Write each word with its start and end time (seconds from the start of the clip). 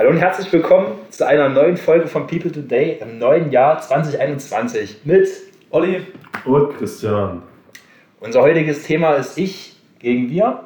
Hallo 0.00 0.12
und 0.12 0.16
herzlich 0.16 0.50
willkommen 0.50 0.92
zu 1.10 1.26
einer 1.26 1.50
neuen 1.50 1.76
Folge 1.76 2.06
von 2.06 2.26
People 2.26 2.50
Today 2.50 2.96
im 3.02 3.18
neuen 3.18 3.52
Jahr 3.52 3.82
2021 3.82 5.00
mit 5.04 5.28
Olli 5.68 6.06
und 6.46 6.78
Christian. 6.78 7.42
Unser 8.18 8.40
heutiges 8.40 8.84
Thema 8.84 9.12
ist 9.16 9.36
Ich 9.36 9.76
gegen 9.98 10.30
Wir 10.30 10.64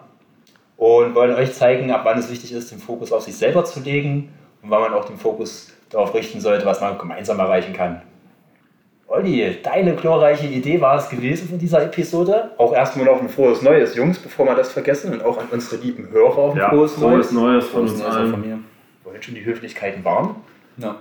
und 0.76 1.16
wollen 1.16 1.34
euch 1.34 1.52
zeigen, 1.52 1.90
ab 1.90 2.02
wann 2.04 2.16
es 2.16 2.30
wichtig 2.30 2.52
ist, 2.52 2.70
den 2.70 2.78
Fokus 2.78 3.10
auf 3.10 3.22
sich 3.22 3.36
selber 3.36 3.64
zu 3.64 3.80
legen 3.80 4.32
und 4.62 4.70
wann 4.70 4.82
man 4.82 4.94
auch 4.94 5.06
den 5.06 5.16
Fokus 5.16 5.73
darauf 5.91 6.14
richten 6.14 6.41
sollte, 6.41 6.64
was 6.64 6.80
man 6.80 6.96
gemeinsam 6.96 7.41
erreichen 7.41 7.73
kann. 7.73 8.03
Olli, 9.09 9.59
deine 9.64 9.96
glorreiche 9.96 10.46
Idee 10.46 10.80
war 10.80 10.98
es 10.98 11.09
gewesen 11.09 11.48
von 11.48 11.59
dieser 11.59 11.82
Episode. 11.82 12.53
Auch 12.57 12.73
erstmal 12.73 13.07
noch 13.07 13.21
ein 13.21 13.29
frohes 13.29 13.62
Neues, 13.62 13.96
Jungs, 13.96 14.21
bevor 14.21 14.46
wir 14.46 14.55
das 14.55 14.71
vergessen 14.71 15.12
und 15.12 15.25
auch 15.25 15.39
an 15.39 15.48
unsere 15.51 15.82
lieben 15.82 16.09
Hörer 16.12 16.53
ein 16.53 16.57
ja, 16.57 16.69
frohes, 16.69 16.95
frohes 16.95 17.32
Neues. 17.32 17.66
von 17.66 17.80
uns 17.80 18.01
allen. 18.01 18.30
Von 18.30 18.41
mir. 18.41 18.59
Wohin 19.05 19.23
schon 19.23 19.34
die 19.34 19.45
Höflichkeiten 19.45 20.05
waren. 20.05 20.37
Ja. 20.79 20.96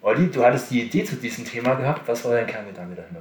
Olli, 0.00 0.28
du 0.28 0.44
hattest 0.44 0.70
die 0.70 0.82
Idee 0.82 1.04
zu 1.04 1.16
diesem 1.16 1.44
Thema 1.44 1.74
gehabt. 1.74 2.08
Was 2.08 2.24
war 2.24 2.32
dein 2.32 2.46
Kerngedanke 2.46 2.96
dahinter? 2.96 3.20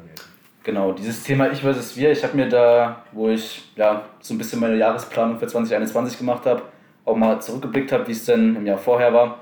Genau, 0.63 0.91
dieses 0.91 1.23
Thema 1.23 1.51
Ich 1.51 1.61
versus 1.61 1.95
Wir. 1.97 2.11
Ich 2.11 2.23
habe 2.23 2.35
mir 2.35 2.47
da, 2.47 3.03
wo 3.11 3.29
ich 3.29 3.71
ja, 3.75 4.05
so 4.19 4.33
ein 4.33 4.37
bisschen 4.37 4.59
meine 4.59 4.75
Jahresplanung 4.75 5.39
für 5.39 5.47
2021 5.47 6.17
gemacht 6.17 6.45
habe, 6.45 6.61
auch 7.03 7.15
mal 7.15 7.41
zurückgeblickt 7.41 7.91
habe, 7.91 8.07
wie 8.07 8.11
es 8.11 8.25
denn 8.25 8.55
im 8.55 8.65
Jahr 8.65 8.77
vorher 8.77 9.11
war, 9.13 9.39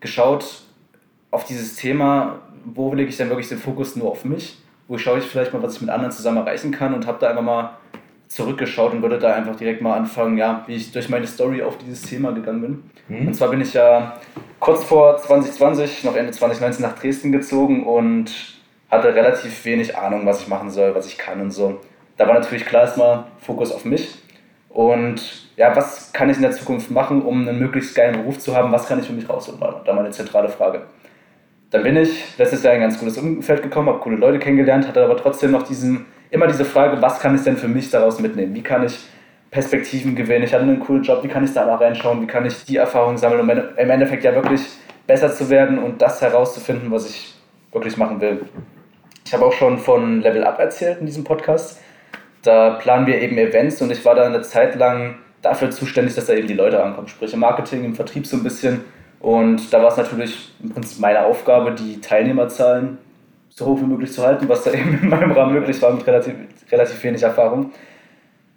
geschaut 0.00 0.62
auf 1.30 1.44
dieses 1.44 1.76
Thema, 1.76 2.40
wo 2.64 2.94
lege 2.94 3.10
ich 3.10 3.16
denn 3.16 3.28
wirklich 3.28 3.48
den 3.48 3.58
Fokus 3.58 3.94
nur 3.96 4.10
auf 4.10 4.24
mich? 4.24 4.58
Wo 4.88 4.96
schaue 4.98 5.18
ich 5.18 5.24
vielleicht 5.24 5.52
mal, 5.52 5.62
was 5.62 5.76
ich 5.76 5.80
mit 5.82 5.90
anderen 5.90 6.12
zusammen 6.12 6.38
erreichen 6.38 6.70
kann 6.70 6.94
und 6.94 7.06
habe 7.06 7.18
da 7.20 7.28
einfach 7.28 7.42
mal 7.42 7.76
zurückgeschaut 8.28 8.92
und 8.92 9.02
würde 9.02 9.18
da 9.18 9.34
einfach 9.34 9.56
direkt 9.56 9.80
mal 9.80 9.96
anfangen, 9.96 10.38
ja, 10.38 10.64
wie 10.66 10.74
ich 10.74 10.92
durch 10.92 11.08
meine 11.08 11.26
Story 11.26 11.62
auf 11.62 11.78
dieses 11.78 12.02
Thema 12.02 12.32
gegangen 12.32 12.60
bin. 12.60 12.82
Mhm. 13.08 13.28
Und 13.28 13.34
zwar 13.34 13.48
bin 13.48 13.60
ich 13.60 13.74
ja 13.74 14.20
kurz 14.60 14.82
vor 14.84 15.16
2020, 15.16 16.04
noch 16.04 16.16
Ende 16.16 16.32
2019 16.32 16.82
nach 16.82 16.98
Dresden 16.98 17.32
gezogen 17.32 17.86
und 17.86 18.32
hatte 18.90 19.14
relativ 19.14 19.64
wenig 19.64 19.96
Ahnung, 19.96 20.26
was 20.26 20.42
ich 20.42 20.48
machen 20.48 20.70
soll, 20.70 20.94
was 20.94 21.06
ich 21.06 21.18
kann 21.18 21.40
und 21.40 21.50
so. 21.50 21.80
Da 22.16 22.26
war 22.26 22.34
natürlich 22.34 22.64
klar 22.64 22.82
erstmal 22.82 23.24
Fokus 23.40 23.72
auf 23.72 23.84
mich 23.84 24.22
und 24.68 25.44
ja, 25.56 25.74
was 25.76 26.12
kann 26.12 26.30
ich 26.30 26.36
in 26.36 26.42
der 26.42 26.52
Zukunft 26.52 26.90
machen, 26.90 27.22
um 27.22 27.46
einen 27.46 27.58
möglichst 27.58 27.94
geilen 27.94 28.16
Beruf 28.16 28.38
zu 28.38 28.56
haben, 28.56 28.72
was 28.72 28.88
kann 28.88 28.98
ich 28.98 29.06
für 29.06 29.12
mich 29.12 29.28
rausholen, 29.28 29.60
war 29.60 29.82
da 29.84 29.92
meine 29.92 30.10
zentrale 30.10 30.48
Frage. 30.48 30.82
Dann 31.70 31.82
bin 31.82 31.96
ich 31.96 32.38
letztes 32.38 32.62
Jahr 32.62 32.74
in 32.74 32.80
ein 32.80 32.88
ganz 32.88 32.98
cooles 32.98 33.18
Umfeld 33.18 33.62
gekommen, 33.62 33.88
habe 33.88 33.98
coole 33.98 34.16
Leute 34.16 34.38
kennengelernt, 34.38 34.86
hatte 34.86 35.04
aber 35.04 35.16
trotzdem 35.16 35.50
noch 35.50 35.62
diesen, 35.62 36.06
immer 36.30 36.46
diese 36.46 36.64
Frage, 36.64 37.00
was 37.00 37.20
kann 37.20 37.34
ich 37.34 37.42
denn 37.42 37.56
für 37.56 37.68
mich 37.68 37.90
daraus 37.90 38.20
mitnehmen? 38.20 38.54
Wie 38.54 38.62
kann 38.62 38.84
ich 38.84 38.98
Perspektiven 39.50 40.14
gewinnen? 40.14 40.44
Ich 40.44 40.52
hatte 40.52 40.64
einen 40.64 40.80
coolen 40.80 41.02
Job, 41.02 41.22
wie 41.22 41.28
kann 41.28 41.44
ich 41.44 41.52
da 41.52 41.66
mal 41.66 41.76
reinschauen? 41.76 42.20
Wie 42.20 42.26
kann 42.26 42.44
ich 42.44 42.64
die 42.64 42.76
Erfahrung 42.76 43.16
sammeln, 43.16 43.40
um 43.40 43.50
im 43.50 43.90
Endeffekt 43.90 44.24
ja 44.24 44.34
wirklich 44.34 44.62
besser 45.06 45.32
zu 45.32 45.50
werden 45.50 45.78
und 45.78 46.00
das 46.00 46.20
herauszufinden, 46.22 46.90
was 46.90 47.08
ich 47.08 47.34
wirklich 47.72 47.96
machen 47.96 48.20
will. 48.20 48.46
Ich 49.24 49.32
habe 49.34 49.44
auch 49.44 49.52
schon 49.52 49.78
von 49.78 50.20
Level 50.20 50.44
Up 50.44 50.58
erzählt 50.58 51.00
in 51.00 51.06
diesem 51.06 51.24
Podcast. 51.24 51.80
Da 52.42 52.70
planen 52.70 53.06
wir 53.06 53.20
eben 53.20 53.36
Events 53.38 53.80
und 53.82 53.90
ich 53.90 54.04
war 54.04 54.14
da 54.14 54.24
eine 54.24 54.42
Zeit 54.42 54.76
lang 54.76 55.16
dafür 55.42 55.70
zuständig, 55.70 56.14
dass 56.14 56.26
da 56.26 56.34
eben 56.34 56.46
die 56.46 56.54
Leute 56.54 56.82
ankommen. 56.82 57.08
Sprich 57.08 57.32
im 57.34 57.40
Marketing, 57.40 57.84
im 57.84 57.94
Vertrieb 57.94 58.26
so 58.26 58.36
ein 58.36 58.42
bisschen 58.42 58.84
und 59.20 59.72
da 59.72 59.80
war 59.80 59.88
es 59.88 59.96
natürlich 59.96 60.54
im 60.62 60.70
Prinzip 60.70 61.00
meine 61.00 61.24
Aufgabe, 61.24 61.72
die 61.72 62.00
Teilnehmerzahlen 62.00 62.98
so 63.54 63.66
hoch 63.66 63.80
wie 63.80 63.84
möglich 63.84 64.12
zu 64.12 64.22
halten, 64.22 64.48
was 64.48 64.64
da 64.64 64.72
eben 64.72 64.98
in 65.00 65.08
meinem 65.08 65.32
Rahmen 65.32 65.54
möglich 65.54 65.80
war 65.80 65.92
mit 65.92 66.06
relativ, 66.06 66.34
relativ 66.70 67.02
wenig 67.02 67.22
Erfahrung. 67.22 67.70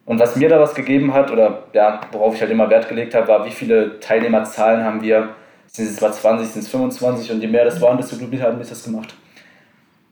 Und 0.06 0.20
was 0.20 0.36
mir 0.36 0.50
da 0.50 0.59
was 0.59 0.73
gegeben 0.73 1.14
hat, 1.14 1.31
oder 1.31 1.66
ja, 1.73 2.02
worauf 2.12 2.36
ich 2.36 2.42
halt 2.42 2.52
immer 2.52 2.70
Wert 2.70 2.88
gelegt 2.88 3.14
habe, 3.14 3.28
war, 3.28 3.45
wie 3.45 3.52
viele 3.52 4.00
Teilnehmerzahlen 4.00 4.84
haben 4.84 5.02
wir. 5.02 5.30
Sind 5.68 5.86
es 5.90 5.98
zwar 5.98 6.14
20, 6.14 6.48
sind 6.48 6.62
es 6.62 6.70
25 6.70 7.30
und 7.31 7.42
je 7.42 7.48
mehr 7.48 7.66
das 7.66 7.81
waren, 7.81 7.98
desto 7.98 8.16
glücklicher 8.16 8.45
hat 8.45 8.58
mich 8.58 8.70
das 8.70 8.86
gemacht. 8.86 9.14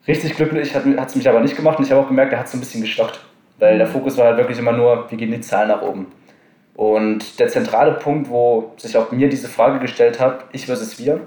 Richtig 0.05 0.35
glücklich 0.35 0.75
hat 0.75 0.85
es 0.85 1.15
mich 1.15 1.27
aber 1.29 1.39
nicht 1.39 1.55
gemacht 1.55 1.79
und 1.79 1.85
ich 1.85 1.91
habe 1.91 2.01
auch 2.01 2.07
gemerkt, 2.09 2.33
er 2.33 2.39
hat 2.39 2.47
es 2.47 2.53
ein 2.53 2.59
bisschen 2.59 2.81
gestockt. 2.81 3.21
Weil 3.57 3.77
der 3.77 3.87
Fokus 3.87 4.17
war 4.17 4.25
halt 4.25 4.37
wirklich 4.37 4.59
immer 4.59 4.73
nur, 4.73 5.09
wie 5.09 5.15
gehen 5.15 5.31
die 5.31 5.39
Zahlen 5.39 5.69
nach 5.69 5.81
oben. 5.81 6.07
Und 6.75 7.39
der 7.39 7.47
zentrale 7.47 7.93
Punkt, 7.93 8.29
wo 8.29 8.73
sich 8.75 8.97
auch 8.97 9.11
mir 9.11 9.29
diese 9.29 9.47
Frage 9.47 9.79
gestellt 9.79 10.19
hat, 10.19 10.43
ich 10.51 10.65
versus 10.65 10.99
wir, 10.99 11.21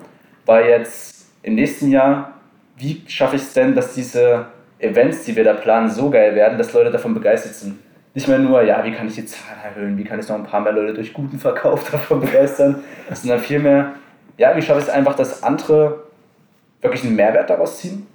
war 0.45 0.63
jetzt 0.63 1.27
im 1.43 1.55
nächsten 1.55 1.91
Jahr, 1.91 2.38
wie 2.79 3.03
schaffe 3.07 3.37
ich 3.37 3.43
es 3.43 3.53
denn, 3.53 3.75
dass 3.75 3.95
diese 3.95 4.47
Events, 4.79 5.25
die 5.25 5.37
wir 5.37 5.45
da 5.45 5.55
planen, 5.55 5.91
so 5.91 6.11
geil 6.11 6.35
werden, 6.35 6.59
dass 6.59 6.73
Leute 6.73 6.91
davon 6.91 7.15
begeistert 7.15 7.55
sind. 7.55 7.79
Nicht 8.15 8.29
mehr 8.29 8.39
nur, 8.39 8.63
ja, 8.63 8.85
wie 8.85 8.93
kann 8.93 9.09
ich 9.09 9.15
die 9.15 9.27
Zahlen 9.27 9.59
erhöhen, 9.63 9.99
wie 9.99 10.05
kann 10.05 10.19
ich 10.19 10.29
noch 10.29 10.37
ein 10.37 10.45
paar 10.45 10.61
mehr 10.61 10.73
Leute 10.73 10.95
durch 10.95 11.13
guten 11.13 11.39
Verkauf 11.39 11.91
davon 11.91 12.21
begeistern, 12.21 12.83
sondern 13.13 13.41
vielmehr, 13.41 13.93
ja, 14.37 14.57
wie 14.57 14.63
schaffe 14.63 14.81
ich 14.81 14.87
es 14.87 14.91
einfach, 14.91 15.15
dass 15.15 15.43
andere 15.43 16.05
wirklich 16.81 17.05
einen 17.05 17.17
Mehrwert 17.17 17.51
daraus 17.51 17.79
ziehen 17.79 18.07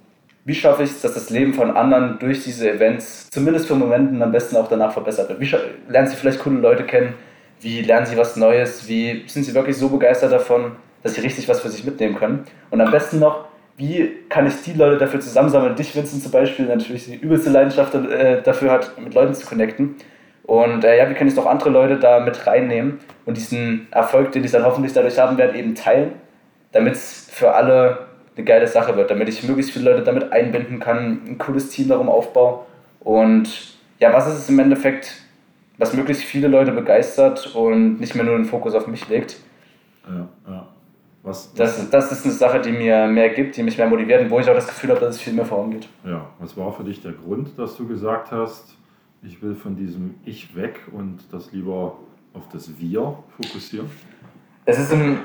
wie 0.44 0.54
schaffe 0.54 0.82
ich 0.82 0.90
es, 0.90 1.00
dass 1.00 1.14
das 1.14 1.30
Leben 1.30 1.54
von 1.54 1.74
anderen 1.74 2.18
durch 2.18 2.44
diese 2.44 2.70
Events, 2.70 3.30
zumindest 3.30 3.66
für 3.66 3.74
Momenten, 3.74 4.22
am 4.22 4.30
besten 4.30 4.56
auch 4.56 4.68
danach 4.68 4.92
verbessert 4.92 5.30
wird? 5.30 5.40
Wie 5.40 5.90
lernen 5.90 6.08
sie 6.08 6.16
vielleicht 6.16 6.40
coole 6.40 6.58
Leute 6.58 6.84
kennen? 6.84 7.14
Wie 7.60 7.80
lernen 7.80 8.04
sie 8.04 8.16
was 8.16 8.36
Neues? 8.36 8.86
Wie 8.86 9.24
sind 9.26 9.44
sie 9.44 9.54
wirklich 9.54 9.76
so 9.78 9.88
begeistert 9.88 10.32
davon, 10.32 10.72
dass 11.02 11.14
sie 11.14 11.22
richtig 11.22 11.48
was 11.48 11.60
für 11.60 11.70
sich 11.70 11.84
mitnehmen 11.84 12.16
können? 12.16 12.44
Und 12.70 12.82
am 12.82 12.90
besten 12.90 13.20
noch, 13.20 13.46
wie 13.76 14.10
kann 14.28 14.46
ich 14.46 14.62
die 14.62 14.72
Leute 14.72 14.98
dafür 14.98 15.20
zusammensammeln? 15.20 15.74
Dich, 15.74 15.94
Vincent 15.94 16.22
zum 16.22 16.30
Beispiel, 16.32 16.66
natürlich 16.66 17.06
die 17.06 17.16
übelste 17.16 17.50
Leidenschaft 17.50 17.94
äh, 17.94 18.42
dafür 18.42 18.70
hat, 18.70 18.98
mit 19.00 19.14
Leuten 19.14 19.34
zu 19.34 19.46
connecten. 19.46 19.96
Und 20.44 20.84
äh, 20.84 20.98
ja, 20.98 21.08
wie 21.08 21.14
kann 21.14 21.26
ich 21.26 21.34
noch 21.34 21.46
andere 21.46 21.70
Leute 21.70 21.98
da 21.98 22.20
mit 22.20 22.46
reinnehmen 22.46 23.00
und 23.24 23.36
diesen 23.36 23.88
Erfolg, 23.90 24.32
den 24.32 24.44
ich 24.44 24.50
dann 24.50 24.64
hoffentlich 24.64 24.92
dadurch 24.92 25.18
haben 25.18 25.38
werde, 25.38 25.58
eben 25.58 25.74
teilen, 25.74 26.12
damit 26.72 26.94
es 26.94 27.28
für 27.32 27.54
alle 27.54 28.06
eine 28.36 28.44
geile 28.44 28.66
Sache 28.66 28.96
wird, 28.96 29.10
damit 29.10 29.28
ich 29.28 29.42
möglichst 29.44 29.72
viele 29.72 29.90
Leute 29.90 30.02
damit 30.02 30.32
einbinden 30.32 30.80
kann, 30.80 31.20
ein 31.26 31.38
cooles 31.38 31.70
Team 31.70 31.88
darum 31.88 32.08
aufbaue. 32.08 32.60
Und 33.00 33.74
ja, 34.00 34.12
was 34.12 34.26
ist 34.26 34.38
es 34.38 34.48
im 34.48 34.58
Endeffekt, 34.58 35.14
was 35.78 35.94
möglichst 35.94 36.24
viele 36.24 36.48
Leute 36.48 36.72
begeistert 36.72 37.54
und 37.54 38.00
nicht 38.00 38.14
mehr 38.14 38.24
nur 38.24 38.36
den 38.36 38.44
Fokus 38.44 38.74
auf 38.74 38.86
mich 38.86 39.08
legt. 39.08 39.36
Ja, 40.06 40.28
ja. 40.46 40.73
Was, 41.24 41.54
das, 41.54 41.88
das 41.88 42.12
ist 42.12 42.26
eine 42.26 42.34
Sache, 42.34 42.60
die 42.60 42.70
mir 42.70 43.06
mehr 43.06 43.30
gibt, 43.30 43.56
die 43.56 43.62
mich 43.62 43.78
mehr 43.78 43.88
motiviert 43.88 44.20
und 44.20 44.30
wo 44.30 44.40
ich 44.40 44.48
auch 44.50 44.54
das 44.54 44.66
Gefühl 44.66 44.90
habe, 44.90 45.00
dass 45.00 45.16
es 45.16 45.22
viel 45.22 45.32
mehr 45.32 45.46
vorangeht. 45.46 45.88
Ja, 46.04 46.26
was 46.38 46.54
war 46.54 46.70
für 46.70 46.84
dich 46.84 47.00
der 47.00 47.12
Grund, 47.12 47.58
dass 47.58 47.78
du 47.78 47.88
gesagt 47.88 48.30
hast, 48.30 48.76
ich 49.22 49.42
will 49.42 49.54
von 49.54 49.74
diesem 49.74 50.16
Ich 50.26 50.54
weg 50.54 50.80
und 50.92 51.20
das 51.32 51.50
lieber 51.52 51.96
auf 52.34 52.42
das 52.52 52.78
Wir 52.78 53.16
fokussieren? 53.40 53.90
Es 54.66 54.78
ist 54.78 54.92
im 54.92 55.20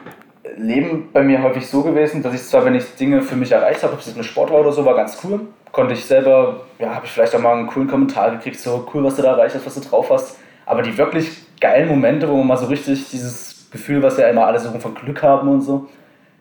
Leben 0.55 1.09
bei 1.11 1.21
mir 1.21 1.43
häufig 1.43 1.67
so 1.67 1.83
gewesen, 1.83 2.23
dass 2.23 2.33
ich 2.33 2.43
zwar, 2.43 2.63
wenn 2.63 2.75
ich 2.75 2.95
Dinge 2.95 3.21
für 3.21 3.35
mich 3.35 3.51
erreicht 3.51 3.83
habe, 3.83 3.91
ob 3.91 3.99
es 3.99 4.05
jetzt 4.05 4.15
eine 4.15 4.23
Sport 4.23 4.51
war 4.51 4.61
oder 4.61 4.71
so, 4.71 4.85
war 4.85 4.95
ganz 4.95 5.17
cool. 5.25 5.41
Konnte 5.73 5.95
ich 5.95 6.05
selber, 6.05 6.61
ja, 6.79 6.95
habe 6.95 7.05
ich 7.05 7.11
vielleicht 7.11 7.35
auch 7.35 7.41
mal 7.41 7.57
einen 7.57 7.67
coolen 7.67 7.89
Kommentar 7.89 8.31
gekriegt, 8.31 8.57
so 8.57 8.87
cool, 8.93 9.03
was 9.03 9.17
du 9.17 9.21
da 9.21 9.31
erreicht 9.33 9.55
hast, 9.55 9.65
was 9.65 9.75
du 9.75 9.81
drauf 9.81 10.09
hast. 10.09 10.39
Aber 10.65 10.81
die 10.81 10.97
wirklich 10.97 11.41
geilen 11.59 11.89
Momente, 11.89 12.29
wo 12.29 12.37
man 12.37 12.47
mal 12.47 12.57
so 12.57 12.67
richtig 12.67 13.09
dieses 13.09 13.48
Gefühl, 13.71 14.01
was 14.03 14.17
ja 14.17 14.27
immer 14.27 14.45
alle 14.45 14.59
so 14.59 14.71
von 14.79 14.95
Glück 14.95 15.21
haben 15.23 15.47
und 15.47 15.61
so, 15.61 15.87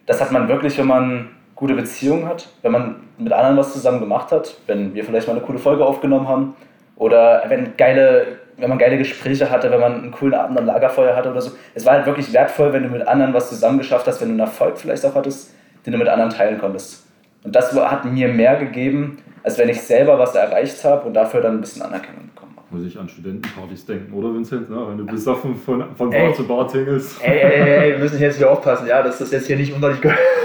das 0.07 0.21
hat 0.21 0.33
man 0.33 0.49
wirklich, 0.49 0.79
wenn 0.79 0.87
man 0.87 1.29
gute 1.55 1.75
Beziehungen 1.75 2.27
hat, 2.27 2.49
wenn 2.63 2.73
man 2.73 2.97
mit 3.19 3.33
anderen 3.33 3.57
was 3.57 3.73
zusammen 3.73 4.01
gemacht 4.01 4.31
hat, 4.33 4.57
wenn 4.67 4.95
wir 4.95 5.05
vielleicht 5.05 5.27
mal 5.27 5.37
eine 5.37 5.45
coole 5.45 5.59
Folge 5.59 5.85
aufgenommen 5.85 6.29
haben 6.29 6.57
oder 6.97 7.43
wenn 7.49 7.77
geile 7.77 8.39
wenn 8.59 8.69
man 8.69 8.79
geile 8.79 8.99
Gespräche 8.99 9.51
hatte, 9.51 9.71
wenn 9.71 9.81
man 9.81 9.95
einen 9.95 10.11
coolen 10.11 10.35
Abend 10.35 10.59
am 10.59 10.67
Lagerfeuer 10.67 11.15
hatte 11.15 11.31
oder 11.31 11.41
so. 11.41 11.53
Es 11.75 11.87
war 11.87 11.95
halt 11.95 12.07
wirklich 12.07 12.33
wertvoll, 12.33 12.73
wenn 12.73 12.83
du 12.83 12.89
mit 12.89 13.07
anderen 13.07 13.33
was 13.33 13.49
zusammen 13.49 13.79
geschafft 13.79 14.07
hast, 14.07 14.21
wenn 14.21 14.29
du 14.29 14.33
einen 14.33 14.41
Erfolg 14.41 14.79
vielleicht 14.79 15.07
auch 15.07 15.15
hattest, 15.15 15.55
den 15.87 15.93
du 15.93 15.99
mit 15.99 16.09
anderen 16.09 16.31
teilen 16.31 16.59
konntest. 16.59 17.07
Und 17.45 17.55
das 17.55 17.73
hat 17.73 18.05
mir 18.05 18.29
mehr 18.29 18.57
gegeben, 18.57 19.19
als 19.45 19.59
wenn 19.59 19.69
ich 19.69 19.81
selber 19.81 20.19
was 20.19 20.35
erreicht 20.35 20.85
habe 20.85 21.07
und 21.07 21.15
dafür 21.15 21.41
dann 21.41 21.59
ein 21.59 21.61
bisschen 21.61 21.83
Anerkennung 21.83 22.29
bekommen 22.35 22.48
habe. 22.48 22.48
Muss 22.71 22.85
ich 22.85 22.99
an 22.99 23.09
Studentenpartys 23.09 23.87
denken, 23.87 24.13
oder 24.13 24.35
Vincent? 24.35 24.69
Ne? 24.69 24.89
Wenn 24.89 24.99
du 24.99 25.07
besoffen 25.07 25.57
von, 25.57 25.97
von 25.97 26.11
Bar 26.11 26.35
zu 26.35 26.47
Bar 26.47 26.69
tingelst. 26.69 27.19
Ey, 27.23 27.39
ey, 27.39 27.61
ey, 27.61 27.93
wir 27.93 27.99
müssen 27.99 28.21
jetzt 28.21 28.37
hier 28.37 28.51
aufpassen, 28.51 28.87
ja, 28.87 29.03
dass 29.03 29.19
das 29.19 29.31
jetzt 29.31 29.47
hier 29.47 29.57
nicht 29.57 29.73
unter 29.73 29.91
dich 29.91 30.03
gehört. 30.03 30.19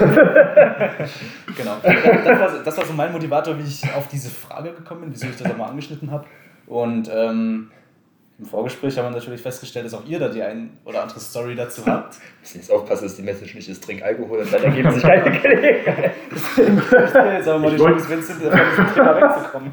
genau. 1.54 1.76
Das 1.82 2.40
war, 2.40 2.62
das 2.64 2.78
war 2.78 2.84
so 2.86 2.94
mein 2.94 3.12
Motivator, 3.12 3.58
wie 3.58 3.62
ich 3.62 3.82
auf 3.94 4.08
diese 4.08 4.30
Frage 4.30 4.72
gekommen 4.72 5.02
bin, 5.02 5.12
wieso 5.12 5.26
ich 5.26 5.36
das 5.36 5.52
auch 5.52 5.56
mal 5.58 5.66
angeschnitten 5.66 6.10
habe. 6.10 6.24
Und 6.66 7.10
ähm, 7.14 7.70
im 8.36 8.46
Vorgespräch 8.46 8.98
haben 8.98 9.06
wir 9.06 9.18
natürlich 9.18 9.40
festgestellt, 9.40 9.86
dass 9.86 9.94
auch 9.94 10.04
ihr 10.06 10.18
da 10.18 10.28
die 10.28 10.42
ein 10.42 10.76
oder 10.84 11.02
andere 11.02 11.20
Story 11.20 11.54
dazu 11.54 11.82
habt. 11.86 12.16
Müssen 12.40 12.58
jetzt 12.58 12.72
aufpassen, 12.72 13.04
dass 13.04 13.14
die 13.14 13.22
Message 13.22 13.54
nicht 13.54 13.68
ist, 13.68 13.84
trink 13.84 14.02
Alkohol 14.02 14.40
und 14.40 14.52
dann 14.52 14.64
ergeben 14.64 14.90
sich 14.90 15.02
keine 15.04 15.38
Gelegenheit. 15.40 16.10
Deswegen 16.32 16.74
möchte 16.74 17.18
jetzt 17.36 17.48
aber 17.48 17.58
mal 17.60 17.70
die 17.70 17.76
Chance, 17.76 18.10
Vincent, 18.10 18.42
von 18.42 18.50
diesem 18.50 18.94
Thema 18.94 19.16
wegzukommen. 19.22 19.70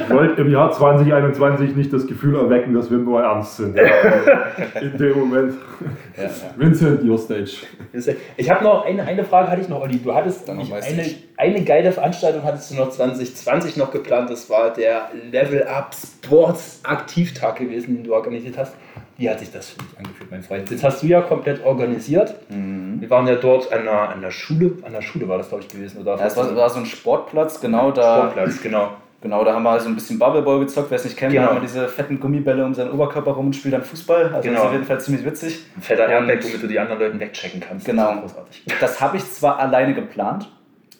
Ich 0.00 0.10
wollte 0.10 0.42
im 0.42 0.50
Jahr 0.52 0.70
2021 0.70 1.74
nicht 1.74 1.92
das 1.92 2.06
Gefühl 2.06 2.36
erwecken, 2.36 2.72
dass 2.72 2.88
wir 2.88 2.98
nur 2.98 3.20
ernst 3.20 3.56
sind. 3.56 3.76
Ja, 3.76 3.84
in 4.80 4.96
dem 4.96 5.18
Moment. 5.18 5.54
Ja, 6.16 6.24
ja. 6.24 6.30
Vincent, 6.56 7.02
your 7.02 7.18
stage. 7.18 7.50
Ich 8.36 8.50
habe 8.50 8.62
noch 8.62 8.84
eine, 8.84 9.02
eine 9.02 9.24
Frage, 9.24 9.50
hatte 9.50 9.60
ich 9.60 9.68
noch, 9.68 9.80
Olli. 9.80 9.98
Du 9.98 10.14
hattest 10.14 10.48
eine, 10.48 10.64
eine 11.36 11.64
geile 11.64 11.90
Veranstaltung, 11.90 12.44
hattest 12.44 12.70
du 12.70 12.76
noch 12.76 12.90
2020 12.90 13.76
noch 13.76 13.90
geplant. 13.90 14.30
Das 14.30 14.48
war 14.48 14.72
der 14.72 15.10
Level 15.30 15.64
Up 15.64 15.94
Sports 15.94 16.80
Aktivtag 16.84 17.56
gewesen 17.56 17.81
gewesen, 17.82 18.02
den 18.02 18.04
du 18.04 18.14
organisiert 18.14 18.56
hast. 18.58 18.74
wie 19.16 19.28
hat 19.28 19.38
sich 19.38 19.50
das 19.50 19.70
für 19.70 19.78
dich 19.78 19.98
angefühlt, 19.98 20.30
mein 20.30 20.42
Freund? 20.42 20.70
Das 20.70 20.82
hast 20.82 21.02
du 21.02 21.06
ja 21.06 21.20
komplett 21.20 21.64
organisiert. 21.64 22.34
Mhm. 22.48 23.00
Wir 23.00 23.10
waren 23.10 23.26
ja 23.26 23.36
dort 23.36 23.72
an 23.72 23.84
der, 23.84 24.10
an 24.10 24.20
der 24.20 24.30
Schule, 24.30 24.72
an 24.82 24.92
der 24.92 25.02
Schule 25.02 25.28
war 25.28 25.38
das, 25.38 25.48
glaube 25.48 25.64
ich, 25.64 25.68
gewesen. 25.68 26.00
Oder 26.00 26.16
ja, 26.16 26.26
es 26.26 26.36
war, 26.36 26.54
war, 26.54 26.70
so 26.70 26.78
ein 26.78 26.86
Sportplatz, 26.86 27.60
genau 27.60 27.90
da. 27.90 28.30
Sportplatz, 28.30 28.62
genau. 28.62 28.92
Genau, 29.22 29.44
da 29.44 29.54
haben 29.54 29.62
wir 29.62 29.78
so 29.78 29.88
ein 29.88 29.94
bisschen 29.94 30.18
Bubbleball 30.18 30.58
gezockt, 30.58 30.90
wer 30.90 30.96
es 30.96 31.04
nicht 31.04 31.16
kennt, 31.16 31.32
genau. 31.32 31.44
da 31.44 31.50
haben 31.50 31.56
wir 31.58 31.68
diese 31.68 31.86
fetten 31.86 32.18
Gummibälle 32.18 32.64
um 32.64 32.74
seinen 32.74 32.90
Oberkörper 32.90 33.30
rum 33.30 33.46
und 33.46 33.52
spielen 33.54 33.70
dann 33.70 33.84
Fußball. 33.84 34.34
Also 34.34 34.40
genau. 34.40 34.54
das 34.54 34.58
ist 34.58 34.66
auf 34.66 34.72
jeden 34.72 34.84
Fall 34.84 35.00
ziemlich 35.00 35.24
witzig. 35.24 35.64
Ein 35.76 35.82
fetter 35.82 36.08
Airbag, 36.08 36.42
womit 36.42 36.60
du 36.60 36.66
die 36.66 36.78
anderen 36.78 37.00
Leute 37.00 37.20
wegchecken 37.20 37.60
kannst. 37.60 37.86
Genau. 37.86 38.16
Das, 38.20 38.34
das 38.80 39.00
habe 39.00 39.18
ich 39.18 39.32
zwar 39.32 39.60
alleine 39.60 39.94
geplant, 39.94 40.50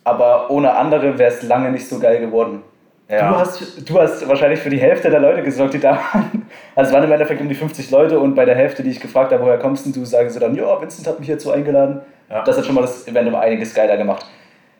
aber 0.04 0.50
ohne 0.52 0.72
andere 0.74 1.18
wäre 1.18 1.32
es 1.32 1.42
lange 1.42 1.72
nicht 1.72 1.88
so 1.88 1.98
geil 1.98 2.20
geworden. 2.20 2.62
Ja. 3.08 3.30
Du, 3.30 3.38
hast, 3.38 3.90
du 3.90 4.00
hast 4.00 4.26
wahrscheinlich 4.26 4.60
für 4.60 4.70
die 4.70 4.78
Hälfte 4.78 5.10
der 5.10 5.20
Leute 5.20 5.42
gesorgt, 5.42 5.74
die 5.74 5.80
da 5.80 5.96
waren. 6.12 6.46
Also 6.74 6.88
es 6.88 6.94
waren 6.94 7.04
im 7.04 7.12
Endeffekt 7.12 7.40
um 7.40 7.48
die 7.48 7.54
50 7.54 7.90
Leute 7.90 8.18
und 8.18 8.34
bei 8.34 8.44
der 8.44 8.54
Hälfte, 8.54 8.82
die 8.82 8.90
ich 8.90 9.00
gefragt 9.00 9.32
habe, 9.32 9.42
woher 9.44 9.58
kommst 9.58 9.84
du, 9.94 10.04
sagen 10.04 10.30
sie 10.30 10.38
dann, 10.38 10.54
ja, 10.54 10.80
Vincent 10.80 11.06
hat 11.06 11.18
mich 11.18 11.28
hierzu 11.28 11.50
eingeladen. 11.50 12.00
Ja. 12.30 12.42
Das 12.44 12.56
hat 12.56 12.64
schon 12.64 12.74
mal 12.74 12.80
das 12.80 13.06
Event 13.06 13.28
um 13.28 13.34
einiges 13.34 13.74
geiler 13.74 13.96
gemacht. 13.96 14.26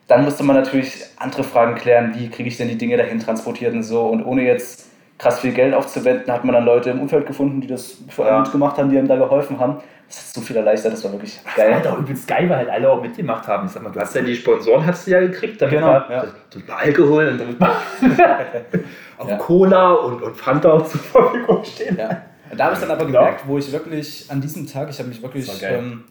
Dann 0.09 0.25
musste 0.25 0.45
man 0.45 0.57
natürlich 0.57 1.05
andere 1.19 1.45
Fragen 1.45 1.75
klären, 1.75 2.15
wie 2.15 2.29
kriege 2.29 2.49
ich 2.49 2.57
denn 2.57 2.69
die 2.69 2.79
Dinge 2.79 2.97
dahin 2.97 3.21
transportiert 3.21 3.75
und 3.75 3.83
so. 3.83 4.07
Und 4.07 4.25
ohne 4.25 4.43
jetzt 4.43 4.87
krass 5.19 5.41
viel 5.41 5.53
Geld 5.53 5.75
aufzuwenden, 5.75 6.33
hat 6.33 6.45
man 6.45 6.55
dann 6.55 6.65
Leute 6.65 6.91
im 6.91 7.01
Umfeld 7.01 7.27
gefunden, 7.27 7.61
die 7.61 7.69
das 7.69 7.99
für 8.09 8.25
einen 8.25 8.45
ja. 8.45 8.51
gemacht 8.51 8.79
haben, 8.79 8.91
die 8.91 8.99
einem 8.99 9.09
da 9.09 9.17
geholfen 9.17 9.61
haben. 9.61 9.81
Das 10.13 10.27
hat 10.29 10.35
so 10.35 10.41
viel 10.43 10.57
erleichtert, 10.57 10.93
das 10.93 11.03
war 11.05 11.13
wirklich 11.13 11.41
geil. 11.57 11.73
Das 11.73 11.85
war 11.85 11.95
auch 11.95 11.99
übelst 12.01 12.29
geil, 12.29 12.47
weil 12.51 12.59
halt 12.59 12.69
alle 12.69 12.91
auch 12.91 13.01
mitgemacht 13.01 13.49
haben. 13.49 13.67
Ich 13.67 13.73
sag 13.73 13.83
mal, 13.83 13.91
du 13.91 13.99
hast 13.99 14.15
ja 14.15 14.21
die 14.21 14.37
Sponsoren 14.37 14.85
hast 14.85 15.07
du 15.07 15.13
ja 15.13 15.21
gekriegt, 15.21 15.61
damit 15.61 15.75
genau, 15.75 15.87
mal, 15.87 16.07
ja. 16.11 16.25
mal 16.67 16.77
Alkohol 16.77 17.29
und 17.29 17.39
damit 17.39 17.57
auch 19.19 19.29
ja. 19.29 19.37
Cola 19.37 19.93
und, 19.93 20.23
und 20.23 20.37
Fanta 20.37 20.73
auch 20.73 20.87
zur 20.87 21.01
Verfügung 21.01 21.65
stehen. 21.65 21.97
Ja. 21.97 22.23
Da 22.55 22.65
habe 22.65 22.75
ich 22.75 22.81
dann 22.81 22.91
aber 22.91 23.07
gemerkt, 23.07 23.45
wo 23.47 23.57
ich 23.57 23.73
wirklich 23.73 24.27
an 24.29 24.43
diesem 24.43 24.67
Tag, 24.67 24.91
ich 24.91 24.99
habe 24.99 25.09
mich 25.09 25.23
wirklich 25.23 25.51
ähm, 25.63 26.05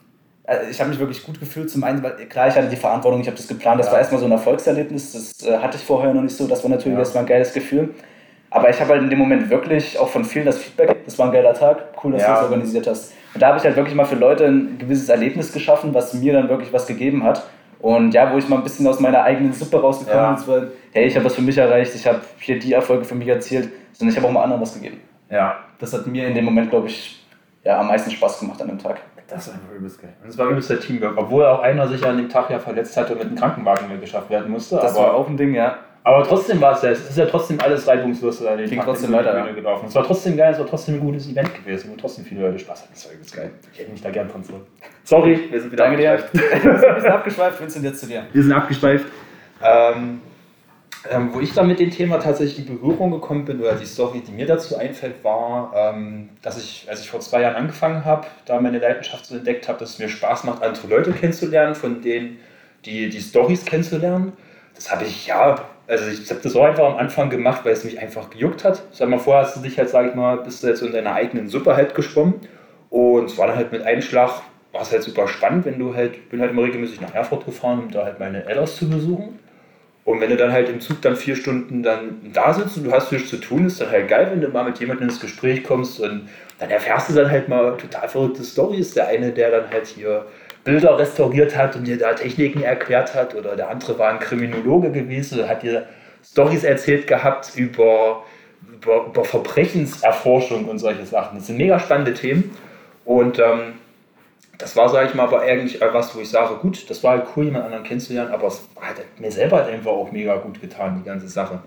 also 0.43 0.69
ich 0.69 0.79
habe 0.79 0.89
mich 0.89 0.99
wirklich 0.99 1.23
gut 1.23 1.39
gefühlt. 1.39 1.69
Zum 1.69 1.83
einen, 1.83 2.01
weil 2.01 2.13
klar, 2.27 2.47
ich 2.47 2.55
hatte 2.55 2.67
die 2.67 2.75
Verantwortung, 2.75 3.21
ich 3.21 3.27
habe 3.27 3.37
das 3.37 3.47
geplant. 3.47 3.79
Das 3.79 3.87
ja. 3.87 3.93
war 3.93 3.99
erstmal 3.99 4.19
so 4.19 4.25
ein 4.25 4.31
Erfolgserlebnis. 4.31 5.13
Das 5.13 5.47
äh, 5.47 5.57
hatte 5.59 5.77
ich 5.77 5.83
vorher 5.83 6.13
noch 6.13 6.23
nicht 6.23 6.35
so. 6.35 6.47
Das 6.47 6.63
war 6.63 6.71
natürlich 6.71 6.95
ja. 6.95 6.99
erstmal 6.99 7.23
ein 7.23 7.27
geiles 7.27 7.53
Gefühl. 7.53 7.93
Aber 8.51 8.69
ich 8.69 8.79
habe 8.79 8.91
halt 8.91 9.01
in 9.01 9.09
dem 9.09 9.17
Moment 9.17 9.49
wirklich 9.49 9.97
auch 9.97 10.09
von 10.09 10.25
vielen 10.25 10.45
das 10.45 10.59
Feedback, 10.59 11.05
das 11.05 11.17
war 11.17 11.27
ein 11.27 11.31
geiler 11.31 11.53
Tag, 11.53 11.85
cool, 12.03 12.11
dass 12.11 12.21
ja. 12.21 12.27
du 12.27 12.33
das 12.33 12.43
organisiert 12.43 12.85
hast. 12.85 13.13
Und 13.33 13.41
da 13.41 13.47
habe 13.47 13.57
ich 13.57 13.63
halt 13.63 13.77
wirklich 13.77 13.95
mal 13.95 14.05
für 14.05 14.15
Leute 14.15 14.45
ein 14.45 14.77
gewisses 14.77 15.07
Erlebnis 15.07 15.53
geschaffen, 15.53 15.93
was 15.93 16.13
mir 16.13 16.33
dann 16.33 16.49
wirklich 16.49 16.71
was 16.73 16.85
gegeben 16.85 17.23
hat. 17.23 17.43
Und 17.79 18.13
ja, 18.13 18.31
wo 18.31 18.37
ich 18.37 18.47
mal 18.47 18.57
ein 18.57 18.63
bisschen 18.63 18.85
aus 18.87 18.99
meiner 18.99 19.23
eigenen 19.23 19.53
Suppe 19.53 19.81
rausgekommen 19.81 20.23
ja. 20.23 20.33
bin, 20.33 20.47
war, 20.47 20.63
hey, 20.91 21.07
ich 21.07 21.15
habe 21.15 21.25
was 21.25 21.35
für 21.35 21.41
mich 21.41 21.57
erreicht, 21.57 21.95
ich 21.95 22.05
habe 22.05 22.19
hier 22.39 22.59
die 22.59 22.73
Erfolge 22.73 23.05
für 23.05 23.15
mich 23.15 23.27
erzielt, 23.27 23.69
sondern 23.93 24.11
ich 24.11 24.17
habe 24.17 24.27
auch 24.27 24.31
mal 24.31 24.43
anderen 24.43 24.61
was 24.61 24.73
gegeben. 24.73 24.99
Ja. 25.29 25.55
Das 25.79 25.93
hat 25.93 26.05
mir 26.05 26.27
in 26.27 26.35
dem 26.35 26.45
Moment, 26.45 26.69
glaube 26.69 26.87
ich, 26.87 27.25
ja, 27.63 27.79
am 27.79 27.87
meisten 27.87 28.11
Spaß 28.11 28.39
gemacht 28.39 28.61
an 28.61 28.67
dem 28.67 28.77
Tag. 28.77 28.99
Das 29.27 29.47
ist 29.47 29.53
einfach 29.53 29.71
übelst 29.73 30.01
geil. 30.01 30.13
Und 30.21 30.29
es 30.29 30.37
war 30.37 30.47
übelst 30.47 30.69
der 30.69 30.79
Teamwork, 30.81 31.13
obwohl 31.15 31.45
auch 31.45 31.61
einer 31.61 31.87
sich 31.87 32.05
an 32.05 32.17
dem 32.17 32.27
Tag 32.27 32.49
ja 32.49 32.59
verletzt 32.59 32.97
hatte 32.97 33.13
und 33.13 33.19
mit 33.19 33.27
einem 33.29 33.37
Krankenwagen 33.37 33.87
mehr 33.87 33.97
geschafft 33.97 34.29
werden 34.29 34.51
musste. 34.51 34.75
Das 34.75 34.95
war 34.95 35.13
auch 35.13 35.27
ein 35.29 35.37
Ding, 35.37 35.55
ja. 35.55 35.77
Aber 36.03 36.23
trotzdem 36.23 36.59
war 36.59 36.73
es 36.73 36.81
ja, 36.81 36.89
es 36.89 37.09
ist 37.09 37.17
ja 37.17 37.27
trotzdem 37.27 37.59
alles 37.59 37.87
reibungslos 37.87 38.43
an 38.43 38.57
den 38.57 38.69
Tag 38.69 38.85
trotzdem 38.85 39.11
weiter, 39.11 39.37
ja. 39.37 39.51
gelaufen. 39.51 39.85
Es 39.87 39.93
war 39.93 40.03
trotzdem 40.03 40.35
geil, 40.35 40.51
es 40.51 40.59
war 40.59 40.65
trotzdem 40.65 40.95
ein 40.95 40.99
gutes 40.99 41.29
Event 41.29 41.53
gewesen, 41.53 41.91
wo 41.91 41.95
trotzdem 41.95 42.25
viele 42.25 42.41
Leute 42.41 42.57
Spaß 42.57 42.83
hatten. 42.83 42.93
Das 42.93 43.05
war 43.05 43.13
übelst 43.13 43.35
geil. 43.35 43.51
Ich 43.71 43.79
hätte 43.79 43.91
mich 43.91 44.01
da 44.01 44.09
gern 44.09 44.27
dran 44.27 44.43
zurück. 44.43 44.65
Sorry, 45.03 45.47
wir 45.51 45.61
sind 45.61 45.71
wieder 45.71 45.85
Danke 45.85 46.11
abgeschweift. 46.11 46.33
Dir. 46.33 46.95
wir 46.95 47.01
sind 47.01 47.11
abgeschweift, 47.11 47.61
Vincent, 47.61 47.85
jetzt 47.85 47.99
zu 47.99 48.07
dir. 48.07 48.25
Wir 48.33 48.43
sind 48.43 48.51
abgeschweift. 48.51 49.05
Ähm, 49.63 50.21
ähm, 51.09 51.33
wo 51.33 51.39
ich 51.39 51.53
dann 51.53 51.67
mit 51.67 51.79
dem 51.79 51.89
Thema 51.89 52.19
tatsächlich 52.19 52.67
in 52.67 52.77
Berührung 52.77 53.11
gekommen 53.11 53.45
bin, 53.45 53.59
oder 53.59 53.73
die 53.73 53.85
Story, 53.85 54.21
die 54.25 54.31
mir 54.31 54.45
dazu 54.45 54.77
einfällt, 54.77 55.23
war, 55.23 55.71
ähm, 55.75 56.29
dass 56.41 56.57
ich, 56.57 56.87
als 56.89 57.01
ich 57.01 57.09
vor 57.09 57.19
zwei 57.19 57.41
Jahren 57.41 57.55
angefangen 57.55 58.05
habe, 58.05 58.27
da 58.45 58.59
meine 58.59 58.77
Leidenschaft 58.77 59.25
so 59.25 59.35
entdeckt 59.35 59.67
habe, 59.67 59.79
dass 59.79 59.91
es 59.91 59.99
mir 59.99 60.09
Spaß 60.09 60.43
macht, 60.43 60.61
andere 60.61 60.87
Leute 60.87 61.11
kennenzulernen, 61.11 61.73
von 61.73 62.01
denen 62.01 62.39
die, 62.85 63.09
die 63.09 63.19
Stories 63.19 63.65
kennenzulernen. 63.65 64.33
Das 64.75 64.91
habe 64.91 65.05
ich, 65.05 65.27
ja, 65.27 65.55
also 65.91 66.09
ich 66.09 66.29
habe 66.29 66.39
das 66.41 66.55
auch 66.55 66.63
einfach 66.63 66.85
am 66.85 66.95
Anfang 66.95 67.29
gemacht, 67.29 67.65
weil 67.65 67.73
es 67.73 67.83
mich 67.83 67.99
einfach 67.99 68.29
gejuckt 68.29 68.63
hat. 68.63 68.81
Sag 68.93 69.09
mal, 69.09 69.19
vorher 69.19 69.43
hast 69.43 69.57
du 69.57 69.59
dich 69.59 69.77
halt, 69.77 69.89
sag 69.89 70.07
ich 70.07 70.15
mal, 70.15 70.37
bist 70.37 70.63
du 70.63 70.67
jetzt 70.67 70.81
in 70.81 70.93
deiner 70.93 71.13
eigenen 71.13 71.49
Suppe 71.49 71.75
halt 71.75 71.95
geschwommen. 71.95 72.35
Und 72.89 73.25
es 73.25 73.37
war 73.37 73.47
dann 73.47 73.57
halt 73.57 73.73
mit 73.73 73.81
einem 73.81 74.01
Schlag, 74.01 74.41
war 74.71 74.81
es 74.83 74.91
halt 74.91 75.03
super 75.03 75.27
spannend, 75.27 75.65
wenn 75.65 75.77
du 75.77 75.93
halt, 75.93 76.29
bin 76.29 76.39
halt 76.39 76.51
immer 76.51 76.63
regelmäßig 76.63 77.01
nach 77.01 77.13
Erfurt 77.13 77.45
gefahren, 77.45 77.79
um 77.79 77.91
da 77.91 78.05
halt 78.05 78.19
meine 78.19 78.45
Eltern 78.45 78.67
zu 78.67 78.89
besuchen. 78.89 79.39
Und 80.05 80.21
wenn 80.21 80.29
du 80.29 80.37
dann 80.37 80.53
halt 80.53 80.69
im 80.69 80.79
Zug 80.79 81.01
dann 81.01 81.17
vier 81.17 81.35
Stunden 81.35 81.83
dann 81.83 82.31
da 82.33 82.53
sitzt 82.53 82.77
und 82.77 82.85
du 82.85 82.91
hast 82.91 83.11
nichts 83.11 83.29
zu 83.29 83.37
tun, 83.37 83.65
ist 83.65 83.81
dann 83.81 83.91
halt 83.91 84.07
geil, 84.07 84.29
wenn 84.31 84.39
du 84.39 84.47
mal 84.47 84.63
mit 84.63 84.79
jemandem 84.79 85.09
ins 85.09 85.19
Gespräch 85.19 85.63
kommst 85.63 85.99
und 85.99 86.29
dann 86.57 86.69
erfährst 86.69 87.09
du 87.09 87.13
dann 87.13 87.29
halt 87.29 87.49
mal 87.49 87.75
total 87.77 88.07
verrückte 88.07 88.43
Storys. 88.43 88.93
Der 88.93 89.07
eine, 89.07 89.31
der 89.31 89.51
dann 89.51 89.69
halt 89.69 89.87
hier 89.87 90.25
Bilder 90.63 90.97
restauriert 90.97 91.55
hat 91.55 91.75
und 91.75 91.85
dir 91.85 91.97
da 91.97 92.13
Techniken 92.13 92.61
erklärt 92.61 93.15
hat, 93.15 93.35
oder 93.35 93.55
der 93.55 93.69
andere 93.69 93.97
war 93.97 94.09
ein 94.09 94.19
Kriminologe 94.19 94.91
gewesen, 94.91 95.47
hat 95.47 95.63
dir 95.63 95.87
Storys 96.23 96.63
erzählt 96.63 97.07
gehabt 97.07 97.53
über, 97.55 98.23
über, 98.71 99.07
über 99.07 99.25
Verbrechenserforschung 99.25 100.65
und 100.65 100.79
solche 100.79 101.05
Sachen. 101.05 101.39
Das 101.39 101.47
sind 101.47 101.57
mega 101.57 101.79
spannende 101.79 102.13
Themen. 102.13 102.55
Und 103.05 103.39
ähm, 103.39 103.73
das 104.59 104.75
war, 104.75 104.89
sage 104.89 105.07
ich 105.09 105.15
mal, 105.15 105.23
aber 105.23 105.41
eigentlich 105.41 105.81
was, 105.81 106.15
wo 106.15 106.19
ich 106.19 106.29
sage, 106.29 106.55
gut, 106.55 106.87
das 106.89 107.03
war 107.03 107.17
halt 107.17 107.27
cool, 107.35 107.45
jemand 107.45 107.65
anderen 107.65 107.83
kennenzulernen, 107.83 108.31
aber 108.31 108.47
es 108.47 108.61
hat 108.79 108.97
mir 109.19 109.31
selber 109.31 109.57
halt 109.57 109.73
einfach 109.73 109.91
auch 109.91 110.11
mega 110.11 110.35
gut 110.35 110.61
getan, 110.61 111.01
die 111.03 111.07
ganze 111.07 111.27
Sache. 111.27 111.59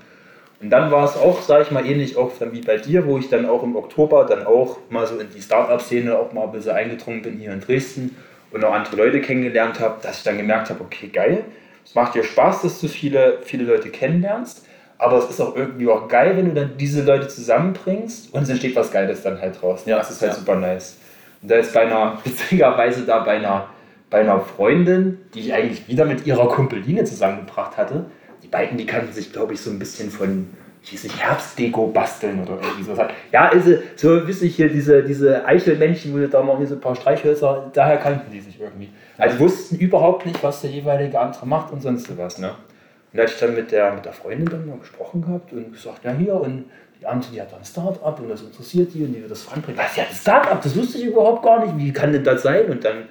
Und 0.60 0.70
dann 0.70 0.92
war 0.92 1.04
es 1.04 1.16
auch, 1.16 1.42
sage 1.42 1.64
ich 1.64 1.70
mal, 1.72 1.84
ähnlich 1.84 2.16
auch 2.16 2.30
wie 2.52 2.60
bei 2.60 2.76
dir, 2.76 3.04
wo 3.06 3.18
ich 3.18 3.28
dann 3.28 3.46
auch 3.46 3.64
im 3.64 3.74
Oktober 3.74 4.24
dann 4.24 4.46
auch 4.46 4.78
mal 4.88 5.06
so 5.06 5.18
in 5.18 5.28
die 5.30 5.42
Startup-Szene 5.42 6.16
auch 6.16 6.32
mal 6.32 6.44
ein 6.44 6.52
bisschen 6.52 6.72
eingedrungen 6.72 7.22
bin 7.22 7.38
hier 7.38 7.52
in 7.52 7.60
Dresden 7.60 8.16
und 8.54 8.64
auch 8.64 8.72
andere 8.72 8.96
Leute 8.96 9.20
kennengelernt 9.20 9.80
habe, 9.80 10.00
dass 10.00 10.18
ich 10.18 10.22
dann 10.22 10.36
gemerkt 10.36 10.70
habe, 10.70 10.80
okay, 10.80 11.08
geil, 11.08 11.44
es 11.84 11.94
macht 11.94 12.14
dir 12.14 12.22
Spaß, 12.22 12.62
dass 12.62 12.80
du 12.80 12.88
viele, 12.88 13.40
viele 13.42 13.64
Leute 13.64 13.90
kennenlernst, 13.90 14.64
aber 14.96 15.18
es 15.18 15.28
ist 15.28 15.40
auch 15.40 15.56
irgendwie 15.56 15.88
auch 15.88 16.08
geil, 16.08 16.36
wenn 16.36 16.46
du 16.46 16.54
dann 16.54 16.78
diese 16.78 17.02
Leute 17.02 17.26
zusammenbringst 17.26 18.32
und 18.32 18.44
es 18.44 18.48
entsteht 18.48 18.76
was 18.76 18.92
Geiles 18.92 19.22
dann 19.22 19.40
halt 19.40 19.60
draus. 19.60 19.82
Ja, 19.86 19.98
das 19.98 20.12
ist 20.12 20.22
halt 20.22 20.32
ja. 20.32 20.38
super 20.38 20.54
nice. 20.54 20.96
Und 21.42 21.50
da 21.50 21.56
ist 21.56 21.74
bei 21.74 21.80
einer, 21.80 22.18
witzigerweise 22.24 23.04
da 23.04 23.18
bei 23.18 23.32
einer, 23.32 23.66
bei 24.08 24.20
einer 24.20 24.40
Freundin, 24.40 25.18
die 25.34 25.40
ich 25.40 25.52
eigentlich 25.52 25.88
wieder 25.88 26.04
mit 26.04 26.24
ihrer 26.24 26.48
Kumpeline 26.48 27.02
zusammengebracht 27.04 27.76
hatte. 27.76 28.06
Die 28.44 28.48
beiden, 28.48 28.78
die 28.78 28.86
kannten 28.86 29.12
sich, 29.12 29.32
glaube 29.32 29.54
ich, 29.54 29.60
so 29.60 29.70
ein 29.70 29.80
bisschen 29.80 30.10
von, 30.10 30.50
weiß 30.92 31.04
nicht, 31.04 31.18
Herbstdeko 31.18 31.86
basteln 31.86 32.42
oder 32.42 32.58
irgendwie 32.60 32.82
so. 32.82 32.96
Ja, 33.32 33.48
ist, 33.48 33.98
so 33.98 34.26
wisse 34.26 34.46
ich 34.46 34.56
hier, 34.56 34.68
diese, 34.68 35.02
diese 35.02 35.46
Eichelmännchen, 35.46 36.12
wo 36.12 36.26
da 36.26 36.42
noch 36.42 36.58
hier 36.58 36.66
so 36.66 36.74
ein 36.74 36.80
paar 36.80 36.94
Streichhölzer, 36.94 37.70
daher 37.72 37.96
kannten 37.96 38.30
die 38.30 38.40
sich 38.40 38.60
irgendwie. 38.60 38.90
Also 39.16 39.38
wussten 39.38 39.76
überhaupt 39.76 40.26
nicht, 40.26 40.42
was 40.42 40.60
der 40.60 40.70
jeweilige 40.70 41.18
andere 41.18 41.46
macht 41.46 41.72
und 41.72 41.80
sonst 41.80 42.16
was. 42.18 42.38
Ne? 42.38 42.48
Und 42.48 42.56
da 43.18 43.22
hatte 43.22 43.32
ich 43.32 43.40
dann 43.40 43.54
mit 43.54 43.72
der, 43.72 43.94
mit 43.94 44.04
der 44.04 44.12
Freundin 44.12 44.46
dann 44.46 44.66
mal 44.66 44.78
gesprochen 44.78 45.22
gehabt 45.22 45.52
und 45.52 45.72
gesagt, 45.72 46.04
ja 46.04 46.12
hier 46.12 46.34
und 46.34 46.64
die 47.00 47.06
andere, 47.06 47.32
die 47.32 47.40
hat 47.40 47.54
ein 47.54 47.64
Start-up 47.64 48.20
und 48.20 48.28
das 48.28 48.42
interessiert 48.42 48.92
die 48.92 49.04
und 49.04 49.12
die 49.12 49.20
wird 49.20 49.30
das 49.30 49.42
voranbringen. 49.42 49.78
Was, 49.78 49.96
hat 49.96 50.08
ein 50.10 50.14
Start-up? 50.14 50.62
Das 50.62 50.76
wusste 50.76 50.98
ich 50.98 51.04
überhaupt 51.04 51.42
gar 51.42 51.64
nicht. 51.64 51.78
Wie 51.78 51.92
kann 51.92 52.12
denn 52.12 52.24
das 52.24 52.42
sein? 52.42 52.66
Und 52.66 52.84
dann 52.84 53.04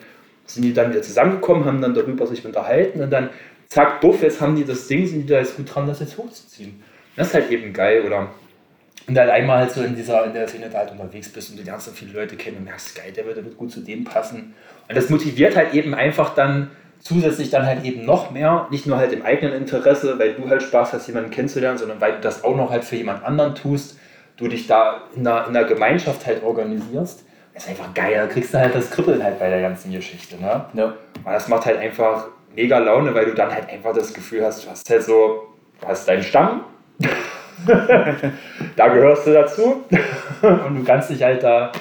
sind 0.46 0.64
die 0.64 0.74
dann 0.74 0.92
wieder 0.92 1.02
zusammengekommen, 1.02 1.66
haben 1.66 1.82
dann 1.82 1.94
darüber 1.94 2.28
sich 2.28 2.46
unterhalten 2.46 3.02
und 3.02 3.10
dann 3.10 3.30
zack, 3.68 4.02
buff, 4.02 4.22
jetzt 4.22 4.42
haben 4.42 4.56
die 4.56 4.66
das 4.66 4.88
Ding, 4.88 5.08
sind 5.08 5.22
die 5.24 5.28
da 5.28 5.40
jetzt 5.40 5.58
gut 5.58 5.74
dran, 5.74 5.88
das 5.88 6.00
jetzt 6.00 6.18
hochzuziehen. 6.18 6.84
Das 7.16 7.28
ist 7.28 7.34
halt 7.34 7.52
eben 7.52 7.74
geil, 7.74 8.04
oder? 8.06 8.30
Und 9.08 9.16
dann 9.16 9.30
einmal 9.30 9.60
halt 9.60 9.72
so 9.72 9.84
in 9.84 9.96
dieser 9.96 10.26
in 10.26 10.34
der 10.34 10.48
Szene 10.48 10.70
da 10.70 10.80
halt 10.80 10.92
unterwegs 10.92 11.30
bist 11.30 11.52
und 11.52 11.60
du 11.60 11.64
lernst 11.64 11.88
so 11.88 11.92
viele 11.92 12.14
Leute 12.14 12.36
kennen 12.38 12.58
und 12.58 12.64
merkst, 12.64 12.96
geil, 12.96 13.12
der 13.12 13.26
wird 13.26 13.58
gut 13.58 13.72
zu 13.72 13.82
dem 13.82 14.06
passen. 14.06 14.54
Und 14.88 14.96
das 14.96 15.10
motiviert 15.10 15.58
halt 15.58 15.74
eben 15.74 15.94
einfach 15.94 16.34
dann 16.34 16.72
zusätzlich 17.00 17.50
dann 17.50 17.66
halt 17.66 17.84
eben 17.84 18.06
noch 18.06 18.32
mehr, 18.32 18.68
nicht 18.72 18.88
nur 18.88 18.98
halt 18.98 19.12
im 19.12 19.24
eigenen 19.24 19.54
Interesse, 19.54 20.18
weil 20.20 20.34
du 20.34 20.50
halt 20.50 20.64
Spaß 20.64 20.94
hast, 20.94 21.08
jemanden 21.08 21.32
kennenzulernen, 21.32 21.78
sondern 21.78 22.00
weil 22.00 22.14
du 22.14 22.22
das 22.22 22.46
auch 22.46 22.56
noch 22.56 22.72
halt 22.72 22.86
für 22.86 22.96
jemand 22.96 23.24
anderen 23.26 23.56
tust, 23.56 24.00
du 24.38 24.48
dich 24.48 24.68
da 24.68 25.02
in 25.16 25.26
der, 25.26 25.48
in 25.48 25.54
der 25.54 25.66
Gemeinschaft 25.66 26.26
halt 26.26 26.44
organisierst. 26.44 27.26
Das 27.54 27.64
ist 27.66 27.70
einfach 27.70 27.94
geil, 27.94 28.14
da 28.16 28.26
kriegst 28.28 28.54
du 28.54 28.58
halt 28.58 28.74
das 28.74 28.90
Kribbeln 28.90 29.22
halt 29.22 29.38
bei 29.38 29.50
der 29.50 29.62
ganzen 29.62 29.92
Geschichte. 29.92 30.38
Ne? 30.38 30.66
Ja. 30.74 30.86
Und 30.86 31.26
das 31.26 31.50
macht 31.50 31.66
halt 31.66 31.78
einfach 31.78 32.28
mega 32.56 32.80
Laune, 32.80 33.14
weil 33.14 33.26
du 33.26 33.34
dann 33.34 33.54
halt 33.54 33.70
einfach 33.70 33.94
das 33.94 34.14
Gefühl 34.14 34.44
hast, 34.46 34.66
du 34.66 34.70
hast 34.70 34.90
halt 34.90 35.04
so, 35.04 35.54
du 35.82 35.88
hast 35.88 36.08
deinen 36.08 36.24
Stamm, 36.24 36.64
da 38.76 38.88
gehörst 38.90 39.28
du 39.28 39.34
dazu 39.34 39.84
und 40.42 40.76
du 40.76 40.84
kannst 40.84 41.10
dich 41.10 41.22
halt 41.24 41.44
da 41.44 41.72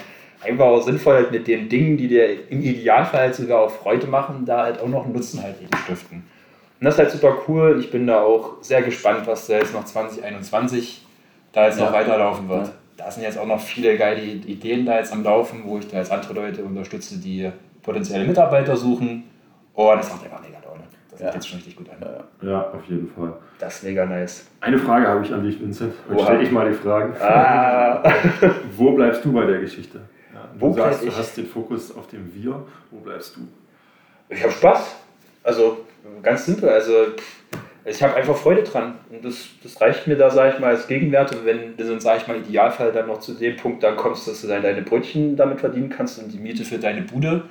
einfach 0.43 0.67
auch 0.67 0.83
sinnvoll 0.83 1.15
halt 1.15 1.31
mit 1.31 1.47
den 1.47 1.69
Dingen, 1.69 1.97
die 1.97 2.09
dir 2.09 2.51
im 2.51 2.63
Idealfall 2.63 3.21
halt 3.21 3.35
sogar 3.35 3.61
auch 3.61 3.71
Freude 3.71 4.07
machen, 4.07 4.45
da 4.45 4.65
halt 4.65 4.81
auch 4.81 4.89
noch 4.89 5.05
einen 5.05 5.15
Nutzen 5.15 5.43
halt 5.43 5.57
eben 5.61 5.77
stiften. 5.85 6.19
Und 6.19 6.85
das 6.85 6.95
ist 6.95 6.99
halt 6.99 7.11
super 7.13 7.37
cool. 7.47 7.79
Ich 7.81 7.91
bin 7.91 8.07
da 8.07 8.23
auch 8.23 8.55
sehr 8.61 8.83
gespannt, 8.83 9.27
was 9.27 9.47
da 9.47 9.55
jetzt 9.55 9.73
noch 9.73 9.85
2021 9.85 11.07
da 11.53 11.67
jetzt 11.67 11.79
ja. 11.79 11.87
noch 11.87 11.93
weiterlaufen 11.93 12.49
wird. 12.49 12.67
Ja. 12.67 12.73
Da 12.97 13.11
sind 13.11 13.23
jetzt 13.23 13.39
auch 13.39 13.47
noch 13.47 13.61
viele 13.61 13.97
geile 13.97 14.21
Ideen 14.23 14.85
da 14.85 14.99
jetzt 14.99 15.13
am 15.13 15.23
Laufen, 15.23 15.63
wo 15.65 15.79
ich 15.79 15.89
da 15.89 15.99
jetzt 15.99 16.13
andere 16.13 16.35
Leute 16.35 16.63
unterstütze, 16.63 17.19
die 17.19 17.51
potenzielle 17.83 18.25
Mitarbeiter 18.25 18.77
suchen. 18.77 19.25
Und 19.75 19.97
das 19.97 20.11
macht 20.11 20.25
einfach 20.25 20.41
mega. 20.43 20.62
Das 21.13 21.21
ja. 21.21 21.35
jetzt 21.35 21.47
schon 21.47 21.59
richtig 21.59 21.77
gut 21.77 21.89
an. 21.91 22.25
Ja, 22.41 22.71
auf 22.71 22.85
jeden 22.89 23.07
Fall. 23.07 23.35
Das 23.59 23.77
ist 23.77 23.85
mega 23.85 24.07
nice. 24.07 24.47
Eine 24.61 24.79
Frage 24.79 25.07
habe 25.07 25.23
ich 25.23 25.33
an 25.33 25.45
dich, 25.45 25.61
Vincent. 25.61 25.93
Heute 26.09 26.25
stelle 26.25 26.43
ich 26.43 26.51
mal 26.51 26.69
die 26.69 26.75
Fragen. 26.75 27.15
Ah. 27.21 28.03
Wo 28.77 28.93
bleibst 28.93 29.23
du 29.23 29.33
bei 29.33 29.45
der 29.45 29.61
Geschichte? 29.61 30.01
du 30.55 30.61
Wo 30.61 30.73
sagst, 30.73 31.05
du 31.05 31.15
hast 31.15 31.37
den 31.37 31.47
Fokus 31.47 31.95
auf 31.95 32.07
dem 32.07 32.35
Wir. 32.35 32.65
Wo 32.91 33.01
bleibst 33.01 33.37
du? 33.37 33.41
Ich 34.31 34.43
habe 34.43 34.53
Spaß. 34.53 34.97
Also 35.45 35.85
ganz 36.23 36.47
simpel. 36.47 36.71
Also 36.71 36.93
ich 37.85 38.03
habe 38.03 38.15
einfach 38.15 38.37
Freude 38.37 38.63
dran. 38.63 38.95
Und 39.11 39.23
das, 39.23 39.49
das 39.63 39.79
reicht 39.83 40.07
mir 40.07 40.17
da, 40.17 40.31
sage 40.31 40.55
ich 40.55 40.61
mal, 40.61 40.71
als 40.71 40.87
Gegenwert. 40.87 41.33
Und 41.33 41.45
wenn 41.45 41.77
du, 41.77 42.01
sage 42.01 42.21
ich 42.23 42.27
mal, 42.27 42.39
Idealfall 42.39 42.91
dann 42.91 43.09
noch 43.09 43.21
zu 43.21 43.35
dem 43.35 43.57
Punkt 43.57 43.83
dann 43.83 43.97
kommst, 43.97 44.27
dass 44.29 44.41
du 44.41 44.49
dann 44.49 44.63
deine 44.63 44.81
Brötchen 44.81 45.37
damit 45.37 45.61
verdienen 45.61 45.91
kannst 45.91 46.19
und 46.23 46.33
die 46.33 46.39
Miete 46.39 46.65
für 46.65 46.79
deine 46.79 47.03
Bude 47.03 47.43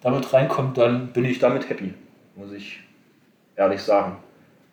damit 0.00 0.32
reinkommt, 0.32 0.76
dann 0.78 1.12
bin 1.12 1.24
ich 1.24 1.38
damit 1.38 1.70
happy. 1.70 1.94
Muss 2.34 2.52
ich 2.52 2.80
ehrlich 3.56 3.80
sagen. 3.80 4.16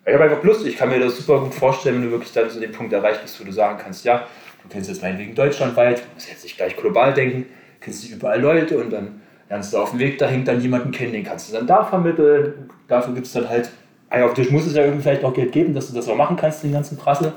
Ich 0.04 0.14
habe 0.14 0.24
einfach 0.24 0.42
Lust, 0.42 0.66
ich 0.66 0.76
kann 0.76 0.88
mir 0.88 0.98
das 0.98 1.16
super 1.16 1.40
gut 1.40 1.54
vorstellen, 1.54 1.96
wenn 1.96 2.04
du 2.06 2.10
wirklich 2.10 2.32
dann 2.32 2.50
zu 2.50 2.58
dem 2.58 2.72
Punkt 2.72 2.92
erreicht 2.92 3.22
bist, 3.22 3.40
wo 3.40 3.44
du 3.44 3.52
sagen 3.52 3.78
kannst, 3.82 4.04
ja, 4.04 4.26
du 4.62 4.68
kennst 4.68 4.88
jetzt 4.88 5.02
meinetwegen 5.02 5.34
deutschlandweit, 5.34 5.98
du 5.98 6.14
musst 6.14 6.28
jetzt 6.28 6.42
nicht 6.42 6.56
gleich 6.56 6.76
global 6.76 7.14
denken, 7.14 7.46
kennst 7.80 8.04
du 8.08 8.14
überall 8.14 8.40
Leute 8.40 8.78
und 8.78 8.90
dann 8.90 9.20
lernst 9.48 9.72
du 9.72 9.78
auf 9.78 9.90
dem 9.90 10.00
Weg 10.00 10.18
dahin 10.18 10.44
dann 10.44 10.60
jemanden 10.60 10.90
kennen, 10.90 11.12
den 11.12 11.24
kannst 11.24 11.48
du 11.48 11.54
dann 11.54 11.66
da 11.66 11.84
vermitteln. 11.84 12.70
Dafür 12.88 13.14
gibt 13.14 13.26
es 13.26 13.32
dann 13.32 13.48
halt, 13.48 13.70
auf 14.10 14.34
dich 14.34 14.50
muss 14.50 14.66
es 14.66 14.74
ja 14.74 14.82
irgendwie 14.82 15.02
vielleicht 15.02 15.24
auch 15.24 15.34
Geld 15.34 15.52
geben, 15.52 15.72
dass 15.72 15.88
du 15.88 15.94
das 15.94 16.08
auch 16.08 16.16
machen 16.16 16.36
kannst, 16.36 16.64
den 16.64 16.72
ganzen 16.72 16.96
Prassel. 16.96 17.32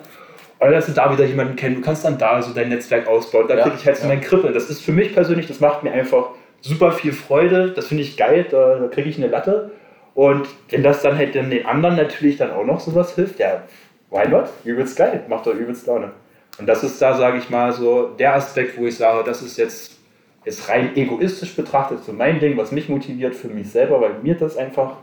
Oder 0.60 0.72
dass 0.72 0.88
du 0.88 0.94
da 0.94 1.12
wieder 1.12 1.26
jemanden 1.26 1.56
kennen, 1.56 1.76
du 1.76 1.82
kannst 1.82 2.06
dann 2.06 2.18
da 2.18 2.42
so 2.42 2.54
dein 2.54 2.70
Netzwerk 2.70 3.08
ausbauen. 3.08 3.48
Da 3.48 3.58
ja, 3.58 3.64
kriege 3.64 3.76
ich 3.78 3.86
halt 3.86 3.98
so 3.98 4.04
ja. 4.04 4.10
mein 4.10 4.22
Kribbeln. 4.22 4.54
Das 4.54 4.70
ist 4.70 4.82
für 4.82 4.92
mich 4.92 5.14
persönlich, 5.14 5.48
das 5.48 5.60
macht 5.60 5.84
mir 5.84 5.92
einfach 5.92 6.30
super 6.62 6.92
viel 6.94 7.14
Freude. 7.14 7.72
Das 7.72 7.88
finde 7.88 8.04
ich 8.04 8.18
geil, 8.18 8.46
da, 8.50 8.80
da 8.80 8.88
kriege 8.88 9.10
ich 9.10 9.18
eine 9.18 9.28
Latte. 9.28 9.72
Und 10.16 10.48
wenn 10.70 10.82
das 10.82 11.02
dann 11.02 11.18
halt 11.18 11.36
den 11.36 11.66
anderen 11.66 11.98
natürlich 11.98 12.38
dann 12.38 12.52
auch 12.52 12.66
noch 12.66 12.80
sowas 12.80 13.14
hilft, 13.16 13.38
ja, 13.38 13.64
why 14.10 14.28
not? 14.28 14.50
Übelst 14.64 14.98
geil, 14.98 15.24
macht 15.28 15.46
doch 15.46 15.54
übelst 15.54 15.86
Laune. 15.88 16.12
Und 16.58 16.68
das 16.68 16.84
ist 16.84 17.02
da, 17.02 17.16
sage 17.16 17.38
ich 17.38 17.50
mal, 17.50 17.74
so 17.74 18.08
der 18.18 18.36
Aspekt, 18.36 18.80
wo 18.80 18.86
ich 18.86 18.96
sage, 18.98 19.26
das 19.26 19.42
ist 19.42 19.58
jetzt, 19.58 20.00
jetzt 20.46 20.70
rein 20.70 20.96
egoistisch 20.96 21.54
betrachtet, 21.54 22.06
so 22.06 22.14
mein 22.14 22.40
Ding, 22.40 22.56
was 22.56 22.72
mich 22.72 22.88
motiviert 22.88 23.36
für 23.36 23.50
mich 23.50 23.70
selber, 23.70 24.00
weil 24.00 24.14
mir 24.24 24.36
das 24.36 24.56
einfach, 24.56 24.94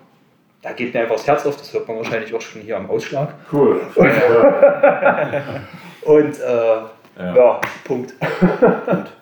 da 0.63 0.73
geht 0.73 0.95
mir 0.95 1.01
einfach 1.01 1.17
das 1.17 1.27
Herz 1.27 1.45
auf, 1.45 1.59
das 1.59 1.75
hört 1.75 1.87
man 1.87 1.99
wahrscheinlich 1.99 2.33
auch 2.35 2.41
schon 2.41 2.63
hier 2.63 2.79
am 2.79 2.89
Ausschlag. 2.89 3.35
Cool. 3.53 3.83
Und, 6.03 6.41
äh, 6.41 6.47
ja. 7.19 7.37
ja. 7.37 7.61
Punkt. 7.85 8.15
Punkt. 8.87 9.13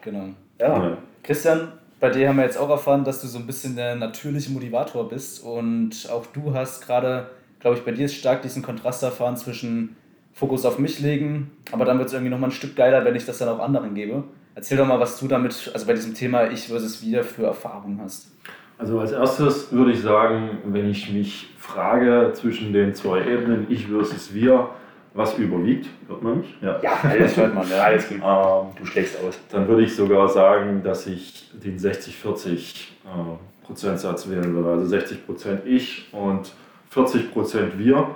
Genau. 0.00 0.24
Ja. 0.60 0.96
Christian, 1.22 1.72
bei 2.02 2.10
dir 2.10 2.28
haben 2.28 2.36
wir 2.36 2.44
jetzt 2.44 2.58
auch 2.58 2.68
erfahren, 2.68 3.04
dass 3.04 3.22
du 3.22 3.28
so 3.28 3.38
ein 3.38 3.46
bisschen 3.46 3.76
der 3.76 3.94
natürliche 3.94 4.50
Motivator 4.50 5.08
bist 5.08 5.44
und 5.44 6.08
auch 6.10 6.26
du 6.26 6.52
hast 6.52 6.84
gerade, 6.84 7.28
glaube 7.60 7.76
ich, 7.76 7.84
bei 7.84 7.92
dir 7.92 8.06
ist 8.06 8.16
stark 8.16 8.42
diesen 8.42 8.60
Kontrast 8.60 9.04
erfahren 9.04 9.36
zwischen 9.36 9.94
Fokus 10.32 10.66
auf 10.66 10.80
mich 10.80 10.98
legen, 10.98 11.52
aber 11.70 11.84
dann 11.84 11.98
wird 11.98 12.08
es 12.08 12.12
irgendwie 12.12 12.32
nochmal 12.32 12.50
ein 12.50 12.52
Stück 12.52 12.74
geiler, 12.74 13.04
wenn 13.04 13.14
ich 13.14 13.24
das 13.24 13.38
dann 13.38 13.48
auch 13.48 13.60
anderen 13.60 13.94
gebe. 13.94 14.24
Erzähl 14.56 14.78
doch 14.78 14.86
mal, 14.86 14.98
was 14.98 15.20
du 15.20 15.28
damit, 15.28 15.70
also 15.72 15.86
bei 15.86 15.92
diesem 15.92 16.12
Thema 16.12 16.50
Ich 16.50 16.66
versus 16.66 17.06
Wir 17.06 17.22
für 17.22 17.44
Erfahrungen 17.44 18.00
hast. 18.02 18.32
Also 18.78 18.98
als 18.98 19.12
erstes 19.12 19.70
würde 19.70 19.92
ich 19.92 20.00
sagen, 20.00 20.58
wenn 20.64 20.90
ich 20.90 21.08
mich 21.12 21.50
frage 21.56 22.32
zwischen 22.34 22.72
den 22.72 22.94
zwei 22.94 23.20
Ebenen 23.20 23.66
Ich 23.68 23.86
versus 23.86 24.34
Wir, 24.34 24.70
was 25.14 25.36
überwiegt, 25.38 25.88
hört 26.08 26.22
man 26.22 26.38
mich? 26.38 26.54
Ja, 26.60 26.80
ja 26.82 26.98
alles 27.02 27.36
hört 27.36 27.54
man, 27.54 27.68
ja. 27.68 27.76
alles 27.82 28.08
gut. 28.08 28.18
Ähm, 28.18 28.66
du 28.78 28.86
schlägst 28.86 29.18
aus. 29.22 29.38
Dann 29.50 29.68
würde 29.68 29.82
ich 29.82 29.94
sogar 29.94 30.28
sagen, 30.28 30.82
dass 30.82 31.06
ich 31.06 31.50
den 31.52 31.78
60-40 31.78 32.58
äh, 32.58 33.64
Prozentsatz 33.64 34.28
wählen 34.28 34.54
würde. 34.54 34.70
Also 34.70 34.86
60 34.86 35.26
Prozent 35.26 35.62
ich 35.66 36.08
und 36.12 36.52
40 36.90 37.32
Prozent 37.32 37.78
wir. 37.78 38.10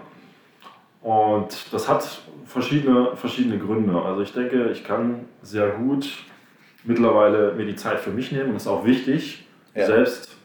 Und 1.03 1.73
das 1.73 1.89
hat 1.89 2.23
verschiedene, 2.47 3.15
verschiedene 3.15 3.59
Gründe. 3.59 4.01
Also 4.03 4.23
ich 4.23 4.33
denke, 4.33 4.71
ich 4.71 4.83
kann 4.83 5.27
sehr 5.43 5.71
gut 5.71 6.09
mittlerweile 6.85 7.53
mir 7.53 7.67
die 7.67 7.77
Zeit 7.77 8.01
für 8.01 8.11
mich 8.11 8.33
nehmen 8.33 8.49
und 8.49 8.55
das 8.55 8.63
ist 8.63 8.69
auch 8.69 8.85
wichtig, 8.85 9.45
ja. 9.75 9.87
selbst 9.87 10.37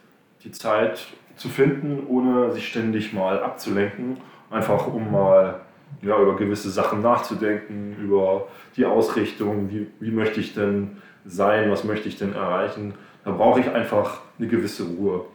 die 0.43 0.51
Zeit 0.51 1.05
zu 1.36 1.50
finden, 1.50 2.05
ohne 2.08 2.51
sich 2.51 2.67
ständig 2.67 3.13
mal 3.13 3.41
abzulenken. 3.41 4.17
Einfach 4.50 4.88
um 4.88 5.12
mal 5.12 5.62
ja, 6.01 6.19
über 6.19 6.36
gewisse 6.36 6.69
Sachen 6.69 7.01
nachzudenken, 7.01 7.95
über 8.01 8.48
die 8.75 8.86
Ausrichtung, 8.86 9.69
wie, 9.69 9.88
wie 10.00 10.12
möchte 10.12 10.39
ich 10.39 10.53
denn 10.53 10.98
sein, 11.25 11.69
was 11.69 11.83
möchte 11.83 12.10
ich 12.10 12.17
denn 12.17 12.33
erreichen. 12.33 12.93
Da 13.24 13.31
brauche 13.31 13.60
ich 13.60 13.69
einfach 13.69 14.21
eine 14.39 14.48
gewisse 14.48 14.83
Ruhe. 14.83 15.25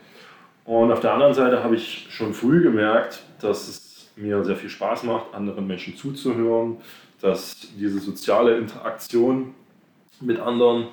Und 0.64 0.90
auf 0.90 1.00
der 1.00 1.14
anderen 1.14 1.34
Seite 1.34 1.62
habe 1.62 1.76
ich 1.76 2.08
schon 2.10 2.34
früh 2.34 2.62
gemerkt, 2.62 3.22
dass 3.40 3.68
es 3.68 4.10
mir 4.16 4.42
sehr 4.44 4.56
viel 4.56 4.70
Spaß 4.70 5.04
macht, 5.04 5.32
anderen 5.32 5.66
Menschen 5.66 5.96
zuzuhören, 5.96 6.78
dass 7.20 7.68
diese 7.78 8.00
soziale 8.00 8.56
Interaktion 8.56 9.54
mit 10.20 10.40
anderen 10.40 10.88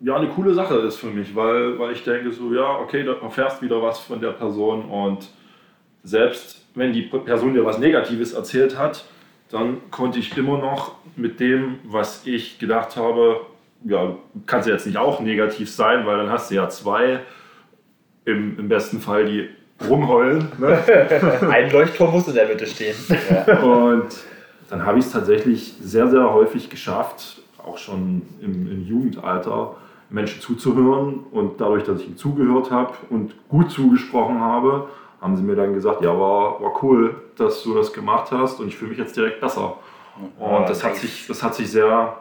ja 0.00 0.16
eine 0.16 0.28
coole 0.28 0.54
Sache 0.54 0.74
ist 0.76 0.96
für 0.96 1.06
mich, 1.06 1.34
weil, 1.34 1.78
weil 1.78 1.92
ich 1.92 2.04
denke 2.04 2.30
so, 2.30 2.52
ja, 2.54 2.78
okay, 2.78 3.02
du 3.02 3.12
erfährst 3.12 3.62
wieder 3.62 3.82
was 3.82 3.98
von 3.98 4.20
der 4.20 4.32
Person 4.32 4.84
und 4.84 5.28
selbst 6.06 6.64
wenn 6.74 6.92
die 6.92 7.02
Person 7.02 7.54
dir 7.54 7.64
was 7.64 7.78
Negatives 7.78 8.32
erzählt 8.32 8.78
hat, 8.78 9.04
dann 9.50 9.90
konnte 9.90 10.18
ich 10.18 10.36
immer 10.36 10.58
noch 10.58 10.96
mit 11.16 11.40
dem, 11.40 11.78
was 11.84 12.26
ich 12.26 12.58
gedacht 12.58 12.96
habe, 12.96 13.40
ja, 13.84 14.16
kann 14.46 14.60
es 14.60 14.66
jetzt 14.66 14.86
nicht 14.86 14.98
auch 14.98 15.20
negativ 15.20 15.70
sein, 15.70 16.06
weil 16.06 16.18
dann 16.18 16.30
hast 16.30 16.50
du 16.50 16.56
ja 16.56 16.68
zwei, 16.68 17.20
im, 18.24 18.58
im 18.58 18.68
besten 18.68 19.00
Fall, 19.00 19.24
die 19.26 19.48
rumheulen. 19.88 20.48
Ne? 20.58 20.78
Ein 21.50 21.70
Leuchtturm 21.70 22.12
muss 22.12 22.28
in 22.28 22.34
der 22.34 22.48
Mitte 22.48 22.66
stehen. 22.66 22.96
Ja. 23.30 23.60
Und 23.60 24.08
dann 24.68 24.84
habe 24.84 24.98
ich 24.98 25.06
es 25.06 25.12
tatsächlich 25.12 25.74
sehr, 25.80 26.08
sehr 26.08 26.32
häufig 26.32 26.68
geschafft, 26.70 27.40
auch 27.58 27.78
schon 27.78 28.22
im, 28.40 28.70
im 28.70 28.86
Jugendalter, 28.86 29.76
Menschen 30.10 30.40
zuzuhören. 30.40 31.20
Und 31.30 31.60
dadurch, 31.60 31.84
dass 31.84 32.00
ich 32.00 32.06
ihnen 32.06 32.16
zugehört 32.16 32.70
habe 32.70 32.94
und 33.10 33.34
gut 33.48 33.70
zugesprochen 33.70 34.40
habe, 34.40 34.88
haben 35.20 35.36
sie 35.36 35.42
mir 35.42 35.56
dann 35.56 35.74
gesagt, 35.74 36.02
ja, 36.02 36.10
war, 36.10 36.60
war 36.60 36.82
cool, 36.82 37.14
dass 37.36 37.62
du 37.62 37.74
das 37.74 37.92
gemacht 37.92 38.30
hast 38.30 38.60
und 38.60 38.68
ich 38.68 38.76
fühle 38.76 38.90
mich 38.90 38.98
jetzt 38.98 39.16
direkt 39.16 39.40
besser. 39.40 39.76
Und 40.38 40.68
das 40.68 40.82
hat 40.82 40.96
sich, 40.96 41.26
das 41.26 41.42
hat 41.42 41.54
sich 41.54 41.70
sehr, 41.70 42.16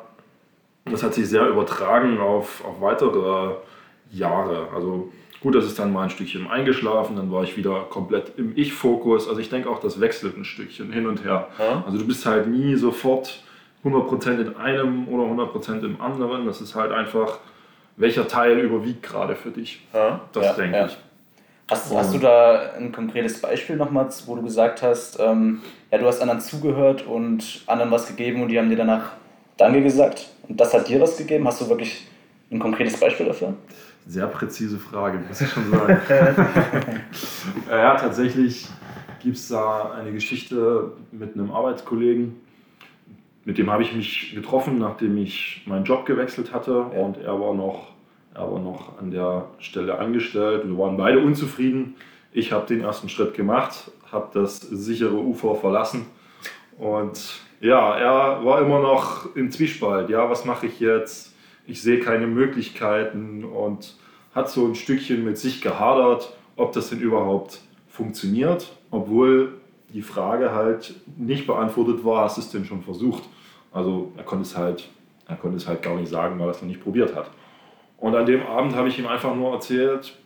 das 0.86 1.04
hat 1.04 1.14
sich 1.14 1.30
sehr 1.30 1.48
übertragen 1.48 2.20
auf, 2.20 2.64
auf 2.66 2.82
weitere 2.82 3.56
Jahre. 4.12 4.68
Also 4.74 5.12
gut, 5.42 5.56
das 5.56 5.66
ist 5.66 5.80
dann 5.80 5.94
mal 5.94 6.04
ein 6.04 6.10
Stückchen 6.10 6.48
eingeschlafen, 6.48 7.16
dann 7.16 7.32
war 7.32 7.44
ich 7.44 7.56
wieder 7.56 7.82
komplett 7.90 8.34
im 8.38 8.54
Ich-Fokus. 8.56 9.28
Also 9.30 9.40
ich 9.40 9.50
denke 9.50 9.70
auch, 9.70 9.80
das 9.80 10.00
wechselt 10.00 10.38
ein 10.38 10.46
Stückchen 10.46 10.92
hin 10.92 11.08
und 11.08 11.24
her. 11.24 11.48
Also 11.86 11.98
du 11.98 12.06
bist 12.06 12.26
halt 12.26 12.48
nie 12.48 12.76
sofort 12.76 13.44
100% 13.84 14.42
in 14.42 14.56
einem 14.58 15.08
oder 15.08 15.24
100% 15.24 15.84
im 15.86 16.02
anderen. 16.02 16.46
Das 16.46 16.62
ist 16.62 16.76
halt 16.76 16.92
einfach, 16.92 17.40
welcher 17.98 18.28
Teil 18.28 18.60
überwiegt 18.60 19.04
gerade 19.04 19.36
für 19.36 19.52
dich. 19.52 19.88
Das 20.34 20.46
ja, 20.46 20.54
denke 20.54 20.78
ja. 20.78 20.86
ich. 20.88 20.98
Hast, 21.70 21.92
hast 21.96 22.14
du 22.14 22.20
da 22.20 22.74
ein 22.78 22.92
konkretes 22.92 23.42
Beispiel 23.42 23.76
nochmal, 23.76 24.08
wo 24.28 24.36
du 24.36 24.44
gesagt 24.44 24.84
hast, 24.84 25.20
ähm, 25.20 25.62
ja, 25.92 25.98
du 25.98 26.06
hast 26.06 26.22
anderen 26.22 26.40
zugehört 26.40 27.08
und 27.08 27.64
anderen 27.66 27.90
was 27.90 28.08
gegeben 28.08 28.44
und 28.44 28.50
die 28.50 28.60
haben 28.60 28.70
dir 28.70 28.78
danach 28.78 29.14
Danke 29.58 29.82
gesagt 29.82 30.30
und 30.48 30.60
das 30.60 30.74
hat 30.74 30.88
dir 30.88 31.02
was 31.02 31.18
gegeben? 31.18 31.48
Hast 31.48 31.62
du 31.62 31.70
wirklich 31.70 32.08
ein 32.52 32.60
konkretes 32.60 33.00
Beispiel 33.00 33.26
dafür? 33.26 33.56
Sehr 34.06 34.28
präzise 34.28 34.78
Frage, 34.78 35.18
muss 35.28 35.42
ich 35.42 35.50
schon 35.50 35.72
sagen. 35.72 36.00
ja, 37.70 37.96
tatsächlich 37.96 38.68
gibt 39.24 39.38
es 39.38 39.48
da 39.48 39.94
eine 39.94 40.12
Geschichte 40.12 40.92
mit 41.12 41.34
einem 41.34 41.52
Arbeitskollegen. 41.52 42.36
Mit 43.44 43.58
dem 43.58 43.72
habe 43.72 43.82
ich 43.82 43.94
mich 43.96 44.34
getroffen, 44.36 44.78
nachdem 44.78 45.18
ich 45.18 45.64
meinen 45.66 45.86
Job 45.86 46.06
gewechselt 46.06 46.54
hatte 46.54 46.86
ja. 46.94 47.02
und 47.02 47.18
er 47.18 47.40
war 47.40 47.56
noch 47.56 47.95
aber 48.36 48.60
noch 48.60 49.00
an 49.00 49.12
der 49.12 49.48
Stelle 49.60 49.98
angestellt. 49.98 50.68
Wir 50.68 50.78
waren 50.78 50.98
beide 50.98 51.20
unzufrieden. 51.20 51.96
Ich 52.32 52.52
habe 52.52 52.68
den 52.68 52.82
ersten 52.82 53.10
Schritt 53.10 53.34
gemacht, 53.34 53.92
habe 54.12 54.30
das 54.34 54.60
sichere 54.60 55.18
Ufer 55.18 55.56
verlassen 55.56 56.06
und 56.78 57.40
ja, 57.62 57.98
er 57.98 58.46
war 58.46 58.62
immer 58.62 58.80
noch 58.80 59.36
im 59.36 59.50
Zwiespalt. 59.50 60.10
Ja, 60.10 60.30
was 60.30 60.46
mache 60.46 60.68
ich 60.68 60.80
jetzt? 60.80 61.34
Ich 61.66 61.82
sehe 61.82 62.00
keine 62.00 62.28
Möglichkeiten 62.28 63.44
und 63.44 63.96
hat 64.34 64.50
so 64.50 64.66
ein 64.66 64.76
Stückchen 64.76 65.24
mit 65.24 65.38
sich 65.38 65.62
gehadert, 65.62 66.36
ob 66.58 66.74
das 66.74 66.90
denn 66.90 67.00
überhaupt 67.00 67.62
funktioniert, 67.88 68.74
obwohl 68.92 69.54
die 69.94 70.02
Frage 70.02 70.52
halt 70.52 70.96
nicht 71.18 71.48
beantwortet 71.48 72.04
war, 72.04 72.26
hast 72.26 72.38
du 72.38 72.42
es 72.42 72.50
denn 72.50 72.66
schon 72.66 72.84
versucht? 72.84 73.24
Also 73.72 74.12
er 74.18 74.24
konnte 74.24 74.44
es 74.44 74.58
halt, 74.58 74.90
er 75.28 75.38
konnte 75.38 75.58
es 75.58 75.68
halt 75.68 75.82
gar 75.82 75.96
nicht 75.96 76.10
sagen, 76.10 76.38
weil 76.38 76.48
er 76.48 76.52
es 76.52 76.62
noch 76.62 76.68
nicht 76.68 76.84
probiert 76.84 77.16
hat. 77.16 77.32
Und 77.98 78.16
an 78.16 78.26
dem 78.26 78.46
Abend 78.46 78.76
habe 78.76 78.88
ich 78.88 79.00
ihm 79.00 79.08
einfach 79.08 79.36
nur 79.36 79.54
erzählt, 79.54 80.18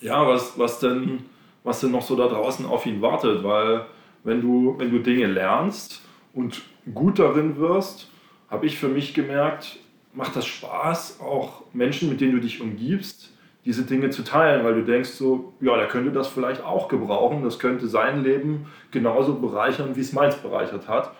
ja, 0.00 0.26
was, 0.26 0.58
was, 0.58 0.80
denn, 0.80 1.24
was 1.62 1.80
denn 1.80 1.90
noch 1.90 2.02
so 2.02 2.16
da 2.16 2.26
draußen 2.26 2.66
auf 2.66 2.86
ihn 2.86 3.02
wartet, 3.02 3.44
weil 3.44 3.84
wenn 4.24 4.40
du, 4.40 4.74
wenn 4.78 4.90
du 4.90 4.98
Dinge 4.98 5.26
lernst 5.26 6.02
und 6.34 6.62
gut 6.94 7.18
darin 7.18 7.56
wirst, 7.58 8.08
habe 8.48 8.66
ich 8.66 8.78
für 8.78 8.88
mich 8.88 9.14
gemerkt, 9.14 9.78
macht 10.12 10.36
das 10.36 10.46
Spaß, 10.46 11.20
auch 11.20 11.62
Menschen, 11.72 12.08
mit 12.08 12.20
denen 12.20 12.32
du 12.32 12.40
dich 12.40 12.60
umgibst, 12.60 13.32
diese 13.64 13.84
Dinge 13.84 14.10
zu 14.10 14.24
teilen, 14.24 14.64
weil 14.64 14.74
du 14.74 14.84
denkst 14.84 15.10
so, 15.10 15.52
ja, 15.60 15.76
der 15.76 15.86
könnte 15.86 16.12
das 16.12 16.28
vielleicht 16.28 16.64
auch 16.64 16.88
gebrauchen, 16.88 17.44
das 17.44 17.58
könnte 17.58 17.86
sein 17.88 18.22
Leben 18.22 18.66
genauso 18.90 19.34
bereichern, 19.34 19.94
wie 19.96 20.00
es 20.00 20.12
meins 20.12 20.36
bereichert 20.36 20.88
hat. 20.88 21.12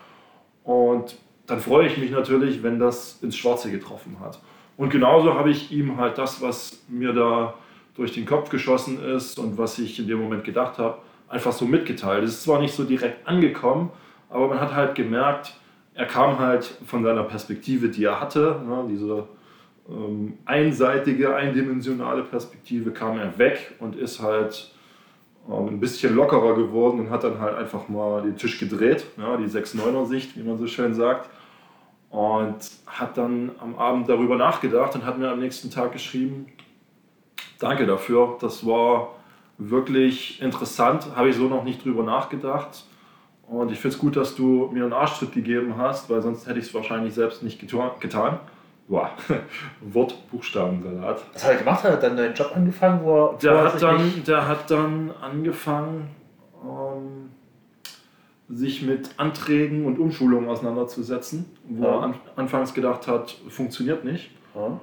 Und 0.63 1.17
dann 1.45 1.59
freue 1.59 1.87
ich 1.87 1.97
mich 1.97 2.11
natürlich, 2.11 2.63
wenn 2.63 2.79
das 2.79 3.21
ins 3.21 3.37
Schwarze 3.37 3.71
getroffen 3.71 4.17
hat. 4.19 4.39
Und 4.81 4.89
genauso 4.89 5.35
habe 5.35 5.51
ich 5.51 5.71
ihm 5.71 5.97
halt 5.97 6.17
das, 6.17 6.41
was 6.41 6.81
mir 6.87 7.13
da 7.13 7.53
durch 7.93 8.13
den 8.13 8.25
Kopf 8.25 8.49
geschossen 8.49 8.99
ist 8.99 9.37
und 9.37 9.55
was 9.59 9.77
ich 9.77 9.99
in 9.99 10.07
dem 10.07 10.19
Moment 10.19 10.43
gedacht 10.43 10.79
habe, 10.79 10.97
einfach 11.29 11.51
so 11.51 11.65
mitgeteilt. 11.65 12.23
Es 12.23 12.31
ist 12.31 12.43
zwar 12.45 12.59
nicht 12.59 12.73
so 12.73 12.83
direkt 12.83 13.27
angekommen, 13.27 13.91
aber 14.27 14.47
man 14.47 14.59
hat 14.59 14.73
halt 14.73 14.95
gemerkt, 14.95 15.53
er 15.93 16.07
kam 16.07 16.39
halt 16.39 16.65
von 16.87 17.03
seiner 17.03 17.21
Perspektive, 17.21 17.89
die 17.89 18.05
er 18.05 18.19
hatte, 18.19 18.59
ne, 18.67 18.85
diese 18.89 19.27
ähm, 19.87 20.39
einseitige, 20.45 21.35
eindimensionale 21.35 22.23
Perspektive, 22.23 22.89
kam 22.89 23.19
er 23.19 23.37
weg 23.37 23.75
und 23.77 23.95
ist 23.95 24.19
halt 24.19 24.71
ähm, 25.47 25.67
ein 25.67 25.79
bisschen 25.79 26.15
lockerer 26.15 26.55
geworden 26.55 27.01
und 27.01 27.11
hat 27.11 27.23
dann 27.23 27.39
halt 27.39 27.55
einfach 27.55 27.87
mal 27.87 28.23
den 28.23 28.35
Tisch 28.35 28.59
gedreht, 28.59 29.05
ja, 29.19 29.37
die 29.37 29.45
6-9er-Sicht, 29.45 30.35
wie 30.35 30.41
man 30.41 30.57
so 30.57 30.65
schön 30.65 30.95
sagt. 30.95 31.29
Und 32.11 32.57
hat 32.85 33.17
dann 33.17 33.51
am 33.59 33.79
Abend 33.79 34.09
darüber 34.09 34.35
nachgedacht 34.35 34.95
und 34.95 35.05
hat 35.05 35.17
mir 35.17 35.31
am 35.31 35.39
nächsten 35.39 35.71
Tag 35.71 35.93
geschrieben, 35.93 36.47
danke 37.57 37.85
dafür, 37.85 38.37
das 38.41 38.65
war 38.65 39.15
wirklich 39.57 40.41
interessant, 40.41 41.07
habe 41.15 41.29
ich 41.29 41.37
so 41.37 41.47
noch 41.47 41.63
nicht 41.63 41.85
drüber 41.85 42.03
nachgedacht. 42.03 42.85
Und 43.47 43.71
ich 43.71 43.79
finde 43.79 43.95
es 43.95 44.01
gut, 44.01 44.15
dass 44.15 44.35
du 44.35 44.69
mir 44.73 44.83
einen 44.83 44.93
Arschtritt 44.93 45.33
gegeben 45.33 45.75
hast, 45.77 46.09
weil 46.09 46.21
sonst 46.21 46.47
hätte 46.47 46.59
ich 46.59 46.65
es 46.65 46.73
wahrscheinlich 46.73 47.13
selbst 47.13 47.43
nicht 47.43 47.59
getan. 47.59 48.39
Boah, 48.87 49.11
Wort, 49.81 50.29
Buchstabensalat. 50.31 51.21
Was 51.33 51.43
hat 51.43 51.51
er 51.51 51.57
gemacht? 51.57 51.83
Hat 51.83 51.91
er 51.91 51.97
dann 51.97 52.17
deinen 52.17 52.33
Job 52.33 52.51
angefangen? 52.55 53.01
Wo 53.03 53.27
er, 53.27 53.37
der, 53.37 53.63
hat 53.63 53.81
dann, 53.81 54.23
der 54.25 54.47
hat 54.47 54.71
dann 54.71 55.11
angefangen, 55.21 56.09
sich 58.53 58.81
mit 58.81 59.09
Anträgen 59.17 59.85
und 59.85 59.99
Umschulungen 59.99 60.49
auseinanderzusetzen, 60.49 61.45
wo 61.67 61.83
ja. 61.83 61.89
er 61.91 62.01
an, 62.01 62.13
anfangs 62.35 62.73
gedacht 62.73 63.07
hat, 63.07 63.31
funktioniert 63.49 64.03
nicht. 64.03 64.31
Ja. 64.55 64.79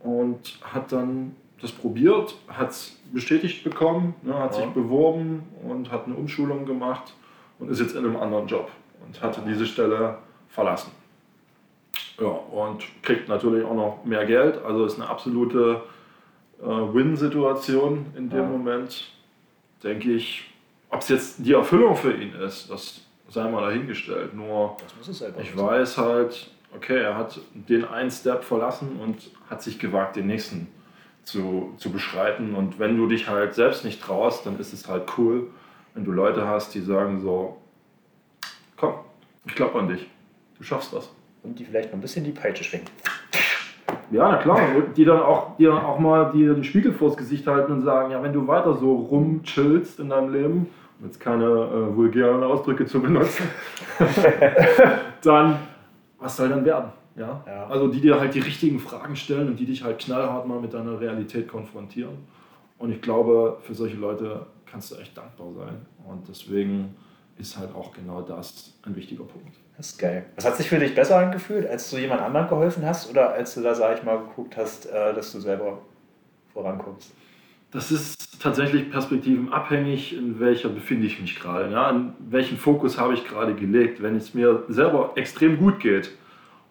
Und 0.00 0.58
hat 0.62 0.92
dann 0.92 1.34
das 1.60 1.72
probiert, 1.72 2.36
hat 2.48 2.70
es 2.70 3.00
bestätigt 3.12 3.64
bekommen, 3.64 4.14
ne, 4.22 4.38
hat 4.38 4.54
ja. 4.54 4.62
sich 4.62 4.70
beworben 4.70 5.44
und 5.66 5.90
hat 5.90 6.06
eine 6.06 6.14
Umschulung 6.14 6.66
gemacht 6.66 7.14
und 7.58 7.70
ist 7.70 7.80
jetzt 7.80 7.94
in 7.94 8.04
einem 8.04 8.16
anderen 8.16 8.46
Job 8.46 8.70
und 9.04 9.20
hatte 9.22 9.40
diese 9.46 9.66
Stelle 9.66 10.18
verlassen. 10.48 10.90
Ja, 12.20 12.28
und 12.28 12.84
kriegt 13.02 13.28
natürlich 13.28 13.64
auch 13.64 13.74
noch 13.74 14.04
mehr 14.04 14.26
Geld, 14.26 14.62
also 14.64 14.84
ist 14.84 15.00
eine 15.00 15.08
absolute 15.08 15.82
äh, 16.60 16.64
Win-Situation 16.64 18.06
in 18.16 18.30
dem. 18.30 18.50
Moment, 18.50 19.10
denke 19.82 20.12
ich. 20.12 20.50
Ob 20.88 21.00
es 21.00 21.08
jetzt 21.08 21.36
die 21.44 21.52
Erfüllung 21.52 21.96
für 21.96 22.12
ihn 22.12 22.32
ist, 22.34 22.70
das 22.70 23.05
sei 23.28 23.48
mal 23.48 23.62
dahingestellt. 23.62 24.34
Nur 24.34 24.76
ich 25.40 25.56
weiß 25.56 25.98
halt, 25.98 26.50
okay, 26.74 26.98
er 26.98 27.16
hat 27.16 27.40
den 27.54 27.84
einen 27.84 28.10
Step 28.10 28.44
verlassen 28.44 28.98
und 29.02 29.30
hat 29.48 29.62
sich 29.62 29.78
gewagt, 29.78 30.16
den 30.16 30.26
nächsten 30.26 30.68
zu, 31.24 31.74
zu 31.76 31.90
beschreiten. 31.90 32.54
Und 32.54 32.78
wenn 32.78 32.96
du 32.96 33.06
dich 33.06 33.28
halt 33.28 33.54
selbst 33.54 33.84
nicht 33.84 34.00
traust, 34.00 34.46
dann 34.46 34.58
ist 34.58 34.72
es 34.72 34.88
halt 34.88 35.04
cool, 35.18 35.48
wenn 35.94 36.04
du 36.04 36.12
Leute 36.12 36.46
hast, 36.46 36.74
die 36.74 36.80
sagen 36.80 37.20
so, 37.20 37.56
komm, 38.76 38.94
ich 39.46 39.54
glaube 39.54 39.78
an 39.78 39.88
dich, 39.88 40.06
du 40.58 40.64
schaffst 40.64 40.92
was. 40.94 41.10
Und 41.42 41.58
die 41.58 41.64
vielleicht 41.64 41.90
noch 41.90 41.98
ein 41.98 42.00
bisschen 42.00 42.24
die 42.24 42.32
Peitsche 42.32 42.64
schwingen. 42.64 42.86
Ja, 44.10 44.28
na 44.30 44.36
klar, 44.36 44.60
die 44.96 45.04
dann 45.04 45.20
auch, 45.20 45.56
die 45.56 45.64
dann 45.64 45.78
auch 45.78 45.98
mal 45.98 46.30
dir 46.30 46.54
den 46.54 46.62
Spiegel 46.62 46.92
vors 46.92 47.16
Gesicht 47.16 47.46
halten 47.46 47.72
und 47.72 47.82
sagen, 47.82 48.12
ja, 48.12 48.22
wenn 48.22 48.32
du 48.32 48.46
weiter 48.46 48.76
so 48.76 48.94
rumchillst 48.94 49.98
in 49.98 50.10
deinem 50.10 50.32
Leben, 50.32 50.68
um 50.98 51.06
jetzt 51.06 51.20
keine 51.20 51.44
äh, 51.44 51.96
vulgären 51.96 52.42
Ausdrücke 52.42 52.86
zu 52.86 53.00
benutzen, 53.00 53.48
dann 55.22 55.58
was 56.18 56.36
soll 56.36 56.48
dann 56.48 56.64
werden? 56.64 56.90
Ja? 57.16 57.42
ja? 57.46 57.66
Also 57.66 57.88
die 57.88 58.00
dir 58.00 58.18
halt 58.20 58.34
die 58.34 58.40
richtigen 58.40 58.78
Fragen 58.78 59.16
stellen 59.16 59.48
und 59.48 59.60
die 59.60 59.66
dich 59.66 59.82
halt 59.82 59.98
knallhart 59.98 60.46
mal 60.46 60.60
mit 60.60 60.74
deiner 60.74 61.00
Realität 61.00 61.48
konfrontieren. 61.48 62.16
Und 62.78 62.92
ich 62.92 63.00
glaube, 63.00 63.58
für 63.62 63.74
solche 63.74 63.96
Leute 63.96 64.46
kannst 64.66 64.90
du 64.90 64.96
echt 64.96 65.16
dankbar 65.16 65.52
sein. 65.54 65.86
Und 66.06 66.28
deswegen 66.28 66.94
ist 67.38 67.58
halt 67.58 67.74
auch 67.74 67.92
genau 67.92 68.22
das 68.22 68.74
ein 68.82 68.96
wichtiger 68.96 69.24
Punkt. 69.24 69.56
Das 69.76 69.90
ist 69.90 69.98
geil. 69.98 70.26
Was 70.36 70.46
hat 70.46 70.56
sich 70.56 70.68
für 70.68 70.78
dich 70.78 70.94
besser 70.94 71.18
angefühlt, 71.18 71.66
als 71.66 71.90
du 71.90 71.98
jemand 71.98 72.22
anderem 72.22 72.48
geholfen 72.48 72.84
hast 72.84 73.10
oder 73.10 73.32
als 73.32 73.54
du 73.54 73.62
da, 73.62 73.74
sag 73.74 73.98
ich 73.98 74.04
mal, 74.04 74.18
geguckt 74.18 74.56
hast, 74.56 74.86
äh, 74.86 75.14
dass 75.14 75.32
du 75.32 75.40
selber 75.40 75.78
vorankommst? 76.52 77.12
Das 77.76 77.90
ist 77.90 78.42
tatsächlich 78.42 78.90
perspektivenabhängig, 78.90 80.16
in 80.16 80.40
welcher 80.40 80.70
befinde 80.70 81.06
ich 81.06 81.20
mich 81.20 81.38
gerade. 81.38 81.70
Ja? 81.70 81.90
In 81.90 82.14
welchen 82.20 82.56
Fokus 82.56 82.98
habe 82.98 83.12
ich 83.12 83.28
gerade 83.28 83.52
gelegt. 83.52 84.02
Wenn 84.02 84.16
es 84.16 84.32
mir 84.32 84.62
selber 84.68 85.10
extrem 85.16 85.58
gut 85.58 85.78
geht, 85.80 86.10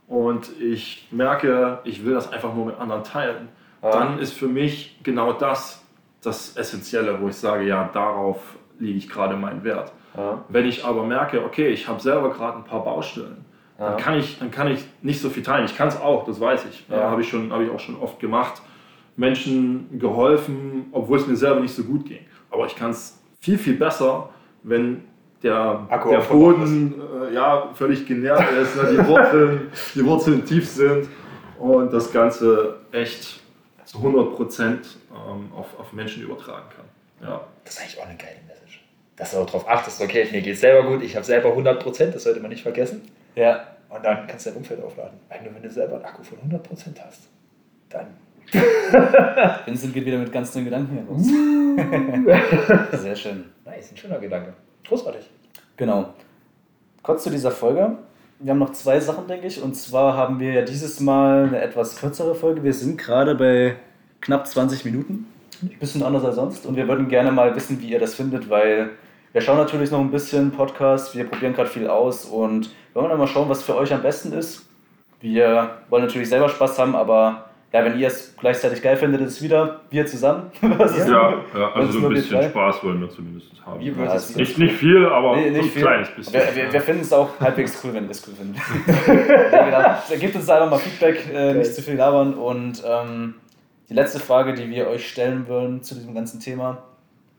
und 0.08 0.50
ich 0.60 1.08
merke, 1.12 1.78
ich 1.84 2.04
will 2.04 2.16
das 2.16 2.34
einfach 2.34 2.56
nur 2.56 2.66
mit 2.66 2.80
anderen 2.80 3.04
teilen, 3.04 3.50
ja. 3.84 3.92
dann 3.92 4.18
ist 4.18 4.34
für 4.34 4.48
mich 4.48 5.00
genau 5.04 5.34
das 5.34 5.86
das 6.24 6.58
Essentielle, 6.58 7.22
wo 7.22 7.28
ich 7.28 7.36
sage, 7.36 7.66
ja, 7.66 7.88
darauf 7.94 8.40
liege 8.80 8.98
ich 8.98 9.08
gerade 9.08 9.36
meinen 9.36 9.64
Wert. 9.64 9.92
Ja. 10.18 10.44
Wenn 10.50 10.66
ich 10.66 10.86
aber 10.86 11.04
merke, 11.04 11.46
okay, 11.46 11.68
ich 11.68 11.88
habe 11.88 12.00
selber 12.00 12.32
gerade 12.32 12.58
ein 12.58 12.64
paar 12.64 12.84
Baustellen, 12.84 13.46
dann, 13.78 13.98
kann 13.98 14.18
ich, 14.18 14.40
dann 14.40 14.50
kann 14.50 14.72
ich 14.72 14.84
nicht 15.04 15.22
so 15.22 15.30
viel 15.30 15.44
teilen. 15.44 15.66
Ich 15.66 15.78
kann 15.78 15.88
es 15.88 16.02
auch, 16.02 16.26
das 16.26 16.40
weiß 16.40 16.66
ich. 16.66 16.86
Ja. 16.90 17.12
Habe 17.12 17.22
ich, 17.22 17.32
hab 17.32 17.62
ich 17.62 17.70
auch 17.70 17.80
schon 17.80 17.96
oft 17.96 18.20
gemacht. 18.20 18.64
Menschen 19.16 20.00
geholfen, 20.00 20.88
obwohl 20.92 21.20
es 21.20 21.28
mir 21.28 21.36
selber 21.36 21.60
nicht 21.60 21.74
so 21.74 21.84
gut 21.84 22.06
ging. 22.06 22.26
Aber 22.50 22.66
ich 22.66 22.76
kann 22.76 22.92
es 22.92 23.20
viel, 23.40 23.58
viel 23.58 23.76
besser, 23.76 24.30
wenn 24.64 25.04
der, 25.44 25.88
der 26.10 26.20
Boden 26.20 26.96
äh, 27.30 27.34
ja, 27.34 27.70
völlig 27.74 28.06
genährt 28.06 28.52
ist, 28.52 28.76
ne? 28.76 28.90
die, 28.92 29.08
Wurzeln, 29.08 29.72
die 29.96 30.06
Wurzeln 30.06 30.46
tief 30.46 30.68
sind 30.68 31.08
und 31.60 31.94
das 31.94 32.12
Ganze 32.12 32.78
echt 32.92 33.42
zu 33.84 33.98
100 33.98 34.36
Prozent 34.36 34.98
ähm, 35.12 35.52
auf, 35.54 35.80
auf 35.80 35.94
Menschen 35.94 36.24
übertragen 36.24 36.66
kann. 36.76 37.30
Ja. 37.30 37.42
Das 37.64 37.76
ist 37.76 37.82
eigentlich 37.82 38.00
auch 38.00 38.08
eine 38.08 38.18
geile 38.18 38.40
Message. 38.48 38.84
Dass 39.16 39.32
du 39.32 39.38
auch 39.38 39.46
darauf 39.46 39.68
achtest, 39.70 40.02
okay, 40.02 40.28
mir 40.32 40.42
geht 40.42 40.56
es 40.56 40.62
selber 40.62 40.90
gut, 40.90 41.04
ich 41.04 41.16
habe 41.16 41.26
selber 41.26 41.50
100 41.50 41.82
Prozent, 41.82 42.16
das 42.16 42.24
sollte 42.24 42.40
man 42.40 42.50
nicht 42.50 42.64
vergessen. 42.64 43.02
Ja. 43.36 43.68
Und 43.90 44.04
dann 44.04 44.28
kannst 44.28 44.46
du 44.46 44.50
dein 44.50 44.58
Umfeld 44.58 44.84
aufladen. 44.84 45.20
Wenn 45.30 45.46
du, 45.46 45.56
wenn 45.56 45.62
du 45.62 45.70
selber 45.70 45.96
einen 45.96 46.06
Akku 46.06 46.24
von 46.24 46.38
100 46.40 46.64
Prozent 46.64 47.02
hast, 47.06 47.30
dann 47.90 48.08
Vincent 49.66 49.94
geht 49.94 50.06
wieder 50.06 50.18
mit 50.18 50.32
ganz 50.32 50.54
neuen 50.54 50.66
Gedanken 50.66 51.08
los. 51.08 51.26
Sehr 53.02 53.16
schön. 53.16 53.46
Nice, 53.66 53.92
ein 53.92 53.98
schöner 53.98 54.20
Gedanke. 54.20 54.54
Großartig. 54.88 55.30
Genau. 55.78 56.14
Kurz 57.02 57.24
zu 57.24 57.30
dieser 57.30 57.52
Folge. 57.52 57.98
Wir 58.40 58.52
haben 58.52 58.60
noch 58.60 58.74
zwei 58.74 59.00
Sachen, 59.00 59.28
denke 59.28 59.48
ich. 59.48 59.62
Und 59.62 59.76
zwar 59.76 60.16
haben 60.16 60.40
wir 60.40 60.54
ja 60.54 60.62
dieses 60.62 61.00
Mal 61.00 61.48
eine 61.48 61.62
etwas 61.62 61.98
kürzere 61.98 62.36
Folge. 62.36 62.64
Wir 62.64 62.74
sind 62.74 62.98
gerade 62.98 63.36
bei 63.36 63.76
knapp 64.22 64.48
20 64.48 64.86
Minuten. 64.86 65.28
Ein 65.62 65.80
bisschen 65.80 66.04
anders 66.04 66.24
als 66.26 66.36
sonst. 66.36 66.66
Und 66.66 66.76
wir 66.76 66.88
würden 66.88 67.08
gerne 67.08 67.32
mal 67.32 67.56
wissen, 67.56 67.82
wie 67.82 67.90
ihr 67.90 68.00
das 68.00 68.16
findet, 68.16 68.50
weil 68.50 68.92
wir 69.34 69.42
schauen 69.42 69.58
natürlich 69.58 69.92
noch 69.92 70.00
ein 70.00 70.12
bisschen 70.12 70.52
Podcast. 70.52 71.16
Wir 71.16 71.26
probieren 71.26 71.54
gerade 71.54 71.70
viel 71.70 71.88
aus 71.88 72.26
und 72.26 72.70
wir 72.94 73.02
wollen 73.02 73.10
dann 73.10 73.20
mal 73.20 73.28
schauen, 73.28 73.50
was 73.50 73.64
für 73.64 73.76
euch 73.76 73.94
am 73.94 74.02
besten 74.02 74.32
ist. 74.34 74.66
Wir 75.20 75.78
wollen 75.90 76.06
natürlich 76.06 76.30
selber 76.30 76.50
Spaß 76.50 76.78
haben, 76.80 76.96
aber 76.96 77.45
ja, 77.74 77.84
wenn 77.84 78.00
ihr 78.00 78.08
es 78.08 78.36
gleichzeitig 78.38 78.82
geil 78.82 78.96
findet, 78.96 79.22
ist 79.22 79.34
es 79.34 79.42
wieder 79.42 79.82
wir 79.90 80.06
zusammen. 80.06 80.50
ja, 80.62 81.44
ja, 81.54 81.72
also 81.74 82.00
so 82.00 82.08
ein 82.08 82.14
bisschen 82.14 82.44
Spaß 82.44 82.84
wollen 82.84 83.02
wir 83.02 83.10
zumindest 83.10 83.52
haben. 83.66 83.82
Wir 83.82 83.92
ja, 83.92 84.16
nicht, 84.36 84.58
nicht 84.58 84.76
viel, 84.76 85.06
aber 85.06 85.36
nee, 85.36 85.50
nicht 85.50 85.64
ein 85.64 85.70
viel. 85.70 85.82
kleines 85.82 86.10
bisschen. 86.12 86.34
Wir, 86.34 86.56
wir, 86.56 86.74
wir 86.74 86.82
finden 86.82 87.02
es 87.02 87.12
auch 87.12 87.30
halbwegs 87.40 87.78
cool, 87.84 87.94
wenn 87.94 88.06
ihr 88.06 88.12
es 88.12 88.26
cool 88.28 88.34
findet. 88.36 88.62
ja, 89.52 89.66
genau. 89.66 90.20
Gebt 90.22 90.36
uns 90.36 90.50
einfach 90.50 90.70
mal 90.70 90.78
Feedback, 90.78 91.30
äh, 91.34 91.54
nicht 91.54 91.74
zu 91.74 91.82
viel 91.82 91.96
labern. 91.96 92.36
Und 92.36 92.82
ähm, 92.86 93.36
die 93.90 93.94
letzte 93.94 94.20
Frage, 94.20 94.54
die 94.54 94.70
wir 94.70 94.88
euch 94.88 95.10
stellen 95.10 95.48
wollen 95.50 95.84
zu 95.84 95.96
diesem 95.96 96.16
ganzen 96.16 96.40
Thema, 96.40 96.84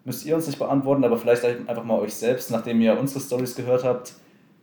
müsst 0.05 0.27
ihr 0.27 0.35
uns 0.35 0.47
nicht 0.47 0.59
beantworten, 0.59 1.05
aber 1.05 1.17
vielleicht 1.17 1.45
einfach 1.45 1.85
mal 1.85 1.99
euch 1.99 2.15
selbst, 2.15 2.51
nachdem 2.51 2.81
ihr 2.81 2.99
unsere 2.99 3.21
Stories 3.21 3.57
gehört 3.57 3.85
habt. 3.85 4.12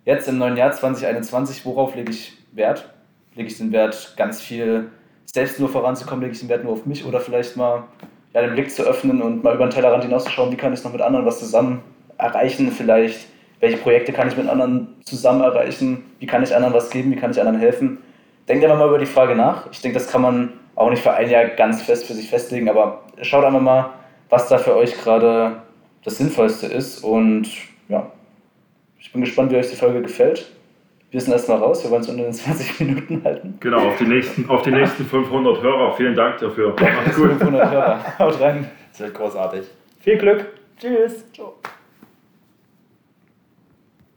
Jetzt 0.06 0.28
im 0.28 0.38
neuen 0.38 0.56
Jahr 0.56 0.72
2021, 0.72 1.66
worauf 1.66 1.96
lege 1.96 2.12
ich 2.12 2.38
Wert? 2.52 2.94
Lege 3.36 3.48
ich 3.48 3.58
den 3.58 3.72
Wert 3.72 4.14
ganz 4.18 4.40
viel 4.40 4.92
selbst 5.26 5.60
nur 5.60 5.70
voranzukommen, 5.70 6.22
lege 6.22 6.34
ich 6.34 6.40
den 6.40 6.50
Wert 6.50 6.64
nur 6.64 6.74
auf 6.74 6.86
mich 6.86 7.06
oder 7.06 7.20
vielleicht 7.20 7.58
mal 7.58 7.84
ja, 8.34 8.42
den 8.42 8.54
Blick 8.54 8.72
zu 8.72 8.84
öffnen 8.84 9.22
und 9.22 9.44
mal 9.44 9.56
über 9.56 9.66
den 9.66 9.72
Tellerrand 9.72 10.04
hinauszuschauen, 10.04 10.52
wie 10.52 10.58
kann 10.58 10.74
ich 10.74 10.84
noch 10.84 10.92
mit 10.92 11.02
anderen 11.02 11.26
was 11.26 11.40
zusammen 11.40 11.82
erreichen, 12.18 12.72
vielleicht 12.72 13.28
welche 13.60 13.78
Projekte 13.78 14.12
kann 14.12 14.28
ich 14.28 14.36
mit 14.36 14.50
anderen 14.50 14.90
zusammen 15.06 15.42
erreichen, 15.42 16.04
wie 16.20 16.26
kann 16.26 16.44
ich 16.44 16.54
anderen 16.54 16.74
was 16.74 16.90
geben, 16.90 17.12
wie 17.12 17.16
kann 17.16 17.32
ich 17.32 17.40
anderen 17.40 17.60
helfen. 17.60 18.00
Denkt 18.48 18.64
einfach 18.66 18.78
mal 18.78 18.90
über 18.90 18.98
die 18.98 19.06
Frage 19.06 19.36
nach. 19.36 19.72
Ich 19.72 19.80
denke, 19.80 19.98
das 19.98 20.10
kann 20.10 20.22
man 20.22 20.54
auch 20.76 20.90
nicht 20.90 21.02
für 21.02 21.14
ein 21.14 21.30
Jahr 21.30 21.46
ganz 21.46 21.82
fest 21.82 22.06
für 22.06 22.14
sich 22.14 22.30
festlegen, 22.30 22.68
aber 22.68 23.04
schaut 23.22 23.46
einfach 23.46 23.62
mal, 23.62 23.92
was 24.30 24.50
da 24.50 24.58
für 24.58 24.76
euch 24.76 24.98
gerade 25.02 25.62
das 26.04 26.18
Sinnvollste 26.18 26.68
ist 26.68 27.04
und 27.04 27.48
ja, 27.88 28.12
ich 29.00 29.12
bin 29.14 29.22
gespannt, 29.22 29.52
wie 29.52 29.56
euch 29.56 29.70
die 29.70 29.78
Folge 29.78 30.02
gefällt 30.02 30.52
wir 31.14 31.22
sind 31.22 31.32
erstmal 31.32 31.60
raus, 31.60 31.84
wir 31.84 31.92
wollen 31.92 32.02
es 32.02 32.10
unter 32.10 32.24
den 32.24 32.34
20 32.34 32.80
Minuten 32.80 33.24
halten. 33.24 33.58
Genau, 33.60 33.88
auf 33.88 33.98
die 33.98 34.06
nächsten, 34.06 34.50
auf 34.50 34.64
die 34.64 34.72
nächsten 34.72 35.06
500 35.06 35.62
Hörer. 35.62 35.96
Vielen 35.96 36.16
Dank 36.16 36.40
dafür. 36.40 36.76
Macht's 36.80 37.16
gut. 37.16 37.30
500 37.30 37.72
Hörer. 37.72 38.04
Haut 38.20 38.42
rein. 38.42 38.70
Das 38.92 39.00
wird 39.02 39.14
großartig. 39.14 39.66
Viel 40.00 40.18
Glück. 40.18 40.46
Tschüss. 40.80 41.32
Ciao. 41.34 41.54